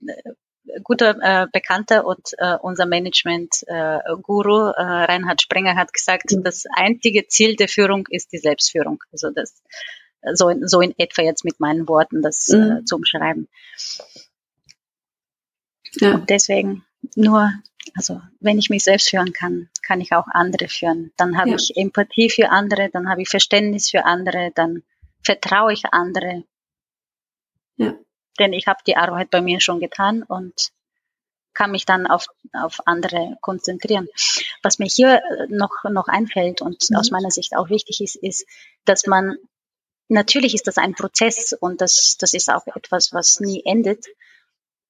guter 0.82 1.16
äh, 1.20 1.46
Bekannter 1.52 2.06
und 2.06 2.32
äh, 2.38 2.56
unser 2.60 2.86
Management-Guru 2.86 4.70
äh, 4.70 4.82
Reinhard 4.82 5.42
Sprenger 5.42 5.76
hat 5.76 5.92
gesagt, 5.92 6.30
mhm. 6.32 6.42
das 6.42 6.64
einzige 6.74 7.26
Ziel 7.28 7.56
der 7.56 7.68
Führung 7.68 8.06
ist 8.10 8.32
die 8.32 8.38
Selbstführung. 8.38 9.02
Also 9.12 9.30
das 9.30 9.62
so 10.34 10.48
in, 10.48 10.66
so 10.66 10.80
in 10.80 10.94
etwa 10.98 11.22
jetzt 11.22 11.44
mit 11.44 11.60
meinen 11.60 11.88
Worten 11.88 12.22
das 12.22 12.48
äh, 12.48 12.56
mhm. 12.56 12.86
zu 12.86 12.96
umschreiben. 12.96 13.48
Ja. 16.00 16.14
Und 16.14 16.30
deswegen 16.30 16.84
nur, 17.14 17.50
also 17.94 18.20
wenn 18.40 18.58
ich 18.58 18.70
mich 18.70 18.84
selbst 18.84 19.08
führen 19.10 19.32
kann, 19.32 19.68
kann 19.86 20.00
ich 20.00 20.12
auch 20.12 20.26
andere 20.32 20.68
führen. 20.68 21.12
Dann 21.16 21.38
habe 21.38 21.50
ja. 21.50 21.56
ich 21.56 21.76
Empathie 21.76 22.28
für 22.28 22.50
andere, 22.50 22.90
dann 22.92 23.08
habe 23.08 23.22
ich 23.22 23.28
Verständnis 23.28 23.90
für 23.90 24.04
andere, 24.04 24.50
dann 24.54 24.82
vertraue 25.22 25.72
ich 25.72 25.84
andere. 25.92 26.44
Ja 27.76 27.94
denn 28.36 28.52
ich 28.52 28.66
habe 28.66 28.80
die 28.86 28.96
Arbeit 28.96 29.30
bei 29.30 29.40
mir 29.40 29.60
schon 29.60 29.80
getan 29.80 30.22
und 30.22 30.70
kann 31.56 31.72
mich 31.72 31.86
dann 31.86 32.06
auf, 32.06 32.26
auf 32.52 32.86
andere 32.86 33.36
konzentrieren. 33.40 34.08
Was 34.62 34.78
mir 34.78 34.86
hier 34.86 35.16
äh, 35.16 35.46
noch, 35.48 35.84
noch 35.90 36.06
einfällt 36.06 36.60
und 36.60 36.90
mhm. 36.90 36.96
aus 36.96 37.10
meiner 37.10 37.30
Sicht 37.30 37.56
auch 37.56 37.70
wichtig 37.70 38.00
ist, 38.00 38.16
ist, 38.16 38.46
dass 38.84 39.06
man, 39.06 39.36
natürlich 40.08 40.54
ist 40.54 40.66
das 40.66 40.78
ein 40.78 40.94
Prozess 40.94 41.52
und 41.58 41.80
das, 41.80 42.16
das 42.20 42.34
ist 42.34 42.50
auch 42.50 42.66
etwas, 42.76 43.12
was 43.12 43.40
nie 43.40 43.62
endet. 43.64 44.06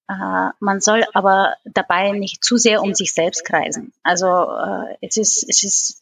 Uh, 0.08 0.50
man 0.60 0.80
soll 0.80 1.04
aber 1.14 1.56
dabei 1.64 2.12
nicht 2.12 2.44
zu 2.44 2.58
sehr 2.58 2.80
um 2.80 2.94
sich 2.94 3.12
selbst 3.12 3.44
kreisen. 3.44 3.92
Also 4.04 4.26
uh, 4.28 4.84
es 5.00 5.16
ist, 5.16 5.44
es 5.48 5.64
ist, 5.64 6.00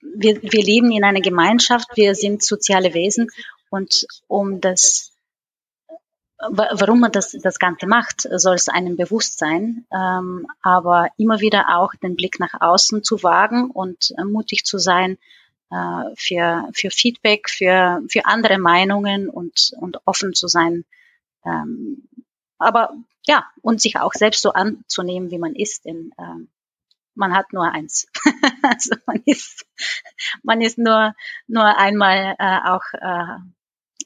wir, 0.00 0.42
wir 0.42 0.62
leben 0.62 0.90
in 0.92 1.04
einer 1.04 1.20
Gemeinschaft, 1.20 1.88
wir 1.94 2.14
sind 2.14 2.42
soziale 2.42 2.94
Wesen 2.94 3.28
und 3.68 4.06
um 4.28 4.62
das 4.62 5.07
warum 6.38 7.00
man 7.00 7.12
das, 7.12 7.32
das 7.32 7.58
Ganze 7.58 7.86
macht, 7.86 8.28
soll 8.36 8.54
es 8.54 8.68
einem 8.68 8.96
bewusst 8.96 9.38
sein, 9.38 9.86
ähm, 9.92 10.46
aber 10.62 11.08
immer 11.16 11.40
wieder 11.40 11.76
auch 11.76 11.94
den 11.94 12.16
Blick 12.16 12.38
nach 12.38 12.60
außen 12.60 13.02
zu 13.02 13.22
wagen 13.22 13.70
und 13.70 14.14
äh, 14.16 14.24
mutig 14.24 14.64
zu 14.64 14.78
sein 14.78 15.18
äh, 15.70 16.04
für, 16.16 16.68
für 16.72 16.90
Feedback, 16.90 17.50
für, 17.50 18.02
für 18.08 18.26
andere 18.26 18.58
Meinungen 18.58 19.28
und, 19.28 19.72
und 19.80 19.98
offen 20.04 20.32
zu 20.34 20.46
sein. 20.46 20.84
Ähm, 21.44 22.08
aber 22.58 22.94
ja, 23.26 23.44
und 23.62 23.80
sich 23.80 23.98
auch 23.98 24.12
selbst 24.14 24.42
so 24.42 24.52
anzunehmen, 24.52 25.30
wie 25.30 25.38
man 25.38 25.54
ist, 25.54 25.84
denn 25.84 26.12
ähm, 26.18 26.48
man 27.14 27.34
hat 27.34 27.52
nur 27.52 27.70
eins. 27.70 28.06
also 28.62 28.94
man 29.06 29.22
ist, 29.26 29.66
man 30.44 30.60
ist 30.60 30.78
nur, 30.78 31.14
nur 31.48 31.76
einmal 31.78 32.36
äh, 32.38 32.58
auch 32.64 32.84
äh, 32.92 33.38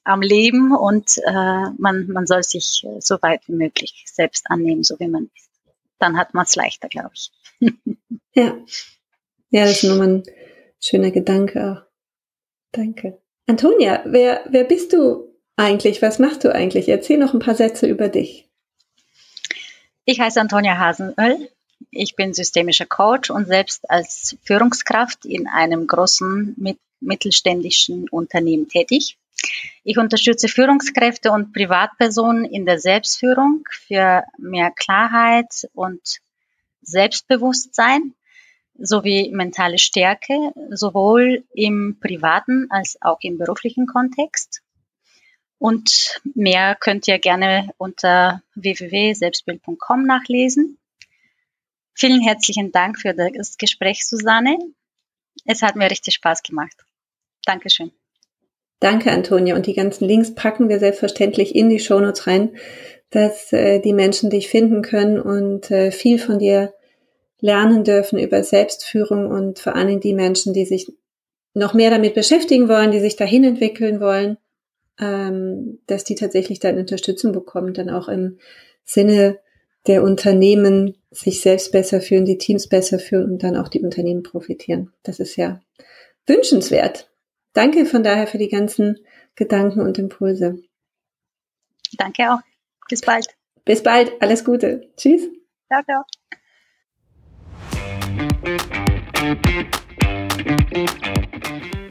am 0.04 0.22
Leben 0.22 0.74
und 0.74 1.18
äh, 1.18 1.70
man, 1.78 2.08
man 2.08 2.26
soll 2.26 2.42
sich 2.42 2.86
so 2.98 3.18
weit 3.22 3.42
wie 3.46 3.52
möglich 3.52 4.04
selbst 4.06 4.50
annehmen, 4.50 4.82
so 4.82 4.98
wie 4.98 5.08
man 5.08 5.30
ist. 5.34 5.50
Dann 5.98 6.16
hat 6.16 6.34
man 6.34 6.44
es 6.44 6.56
leichter, 6.56 6.88
glaube 6.88 7.12
ich. 7.14 7.30
ja. 8.34 8.56
Ja, 9.50 9.64
das 9.64 9.82
ist 9.82 9.84
nochmal 9.84 10.08
ein 10.08 10.22
schöner 10.80 11.10
Gedanke 11.10 11.72
auch. 11.72 11.92
Danke. 12.72 13.20
Antonia, 13.46 14.02
wer, 14.06 14.44
wer 14.48 14.64
bist 14.64 14.92
du 14.92 15.32
eigentlich? 15.56 16.00
Was 16.00 16.18
machst 16.18 16.44
du 16.44 16.52
eigentlich? 16.54 16.88
Erzähl 16.88 17.18
noch 17.18 17.34
ein 17.34 17.40
paar 17.40 17.54
Sätze 17.54 17.86
über 17.86 18.08
dich. 18.08 18.48
Ich 20.04 20.18
heiße 20.18 20.40
Antonia 20.40 20.78
Hasenöll. 20.78 21.48
Ich 21.90 22.16
bin 22.16 22.32
systemischer 22.32 22.86
Coach 22.86 23.30
und 23.30 23.46
selbst 23.46 23.88
als 23.90 24.36
Führungskraft 24.42 25.24
in 25.24 25.46
einem 25.46 25.86
großen 25.86 26.56
mittelständischen 27.00 28.08
Unternehmen 28.08 28.68
tätig. 28.68 29.18
Ich 29.84 29.98
unterstütze 29.98 30.48
Führungskräfte 30.48 31.32
und 31.32 31.52
Privatpersonen 31.52 32.44
in 32.44 32.66
der 32.66 32.78
Selbstführung 32.78 33.64
für 33.70 34.24
mehr 34.38 34.70
Klarheit 34.70 35.68
und 35.74 36.20
Selbstbewusstsein 36.82 38.14
sowie 38.78 39.30
mentale 39.32 39.78
Stärke, 39.78 40.52
sowohl 40.70 41.44
im 41.52 41.98
privaten 42.00 42.68
als 42.70 42.96
auch 43.00 43.18
im 43.20 43.38
beruflichen 43.38 43.86
Kontext. 43.86 44.62
Und 45.58 46.20
mehr 46.34 46.74
könnt 46.74 47.06
ihr 47.06 47.18
gerne 47.18 47.70
unter 47.78 48.42
www.selbstbild.com 48.56 50.04
nachlesen. 50.04 50.78
Vielen 51.94 52.20
herzlichen 52.20 52.72
Dank 52.72 52.98
für 52.98 53.14
das 53.14 53.58
Gespräch, 53.58 54.06
Susanne. 54.06 54.58
Es 55.44 55.62
hat 55.62 55.76
mir 55.76 55.90
richtig 55.90 56.14
Spaß 56.14 56.42
gemacht. 56.42 56.74
Dankeschön. 57.44 57.92
Danke, 58.82 59.12
Antonia. 59.12 59.54
Und 59.54 59.68
die 59.68 59.74
ganzen 59.74 60.08
Links 60.08 60.34
packen 60.34 60.68
wir 60.68 60.80
selbstverständlich 60.80 61.54
in 61.54 61.68
die 61.68 61.78
Shownotes 61.78 62.26
rein, 62.26 62.56
dass 63.10 63.52
äh, 63.52 63.78
die 63.78 63.92
Menschen 63.92 64.28
dich 64.28 64.48
finden 64.48 64.82
können 64.82 65.20
und 65.20 65.70
äh, 65.70 65.92
viel 65.92 66.18
von 66.18 66.40
dir 66.40 66.74
lernen 67.38 67.84
dürfen 67.84 68.18
über 68.18 68.42
Selbstführung 68.42 69.28
und 69.28 69.60
vor 69.60 69.76
allen 69.76 69.86
Dingen 69.86 70.00
die 70.00 70.14
Menschen, 70.14 70.52
die 70.52 70.64
sich 70.64 70.92
noch 71.54 71.74
mehr 71.74 71.90
damit 71.90 72.14
beschäftigen 72.14 72.68
wollen, 72.68 72.90
die 72.90 72.98
sich 72.98 73.14
dahin 73.14 73.44
entwickeln 73.44 74.00
wollen, 74.00 74.36
ähm, 75.00 75.78
dass 75.86 76.02
die 76.02 76.16
tatsächlich 76.16 76.58
dann 76.58 76.76
Unterstützung 76.76 77.30
bekommen, 77.30 77.74
dann 77.74 77.88
auch 77.88 78.08
im 78.08 78.38
Sinne 78.82 79.38
der 79.86 80.02
Unternehmen 80.02 80.96
sich 81.12 81.40
selbst 81.40 81.70
besser 81.70 82.00
fühlen, 82.00 82.24
die 82.24 82.38
Teams 82.38 82.68
besser 82.68 82.98
fühlen 82.98 83.30
und 83.30 83.44
dann 83.44 83.56
auch 83.56 83.68
die 83.68 83.82
Unternehmen 83.82 84.24
profitieren. 84.24 84.90
Das 85.04 85.20
ist 85.20 85.36
ja 85.36 85.60
wünschenswert. 86.26 87.11
Danke 87.52 87.84
von 87.84 88.02
daher 88.02 88.26
für 88.26 88.38
die 88.38 88.48
ganzen 88.48 88.98
Gedanken 89.34 89.80
und 89.80 89.98
Impulse. 89.98 90.62
Danke 91.98 92.32
auch. 92.32 92.40
Bis 92.88 93.02
bald. 93.02 93.26
Bis 93.64 93.82
bald. 93.82 94.12
Alles 94.20 94.44
Gute. 94.44 94.90
Tschüss. 94.96 95.28
Ciao, 95.68 95.82
ciao. 95.84 96.02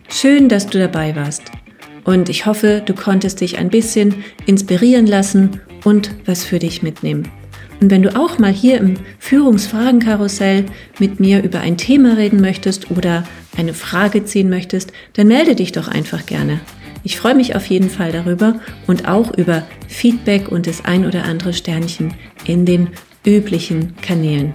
Schön, 0.10 0.50
dass 0.50 0.68
du 0.68 0.80
dabei 0.80 1.16
warst. 1.16 1.52
Und 2.04 2.30
ich 2.30 2.46
hoffe, 2.46 2.82
du 2.86 2.94
konntest 2.96 3.42
dich 3.42 3.58
ein 3.58 3.70
bisschen 3.70 4.24
inspirieren 4.46 5.06
lassen 5.06 5.62
und 5.86 6.28
was 6.28 6.44
für 6.44 6.60
dich 6.60 6.82
mitnehmen. 6.82 7.32
Und 7.82 7.90
wenn 7.90 8.04
du 8.04 8.16
auch 8.16 8.38
mal 8.38 8.54
hier 8.54 8.78
im 8.78 8.94
Führungsfragenkarussell 9.18 10.66
mit 11.00 11.20
mir 11.20 11.44
über 11.44 11.62
ein 11.62 11.78
Thema 11.78 12.16
reden 12.16 12.40
möchtest 12.40 12.92
oder 12.92 13.24
eine 13.58 13.74
Frage 13.74 14.24
ziehen 14.24 14.50
möchtest, 14.50 14.94
dann 15.14 15.28
melde 15.28 15.56
dich 15.56 15.72
doch 15.72 15.88
einfach 15.88 16.28
gerne. 16.28 16.62
Ich 17.04 17.18
freue 17.18 17.34
mich 17.34 17.56
auf 17.56 17.66
jeden 17.66 17.90
Fall 17.90 18.12
darüber 18.12 18.60
und 18.86 19.08
auch 19.08 19.36
über 19.36 19.64
Feedback 19.88 20.50
und 20.50 20.68
das 20.68 20.86
ein 20.86 21.08
oder 21.08 21.24
andere 21.24 21.54
Sternchen 21.54 22.14
in 22.46 22.66
den 22.68 22.90
üblichen 23.26 23.96
Kanälen. 24.04 24.54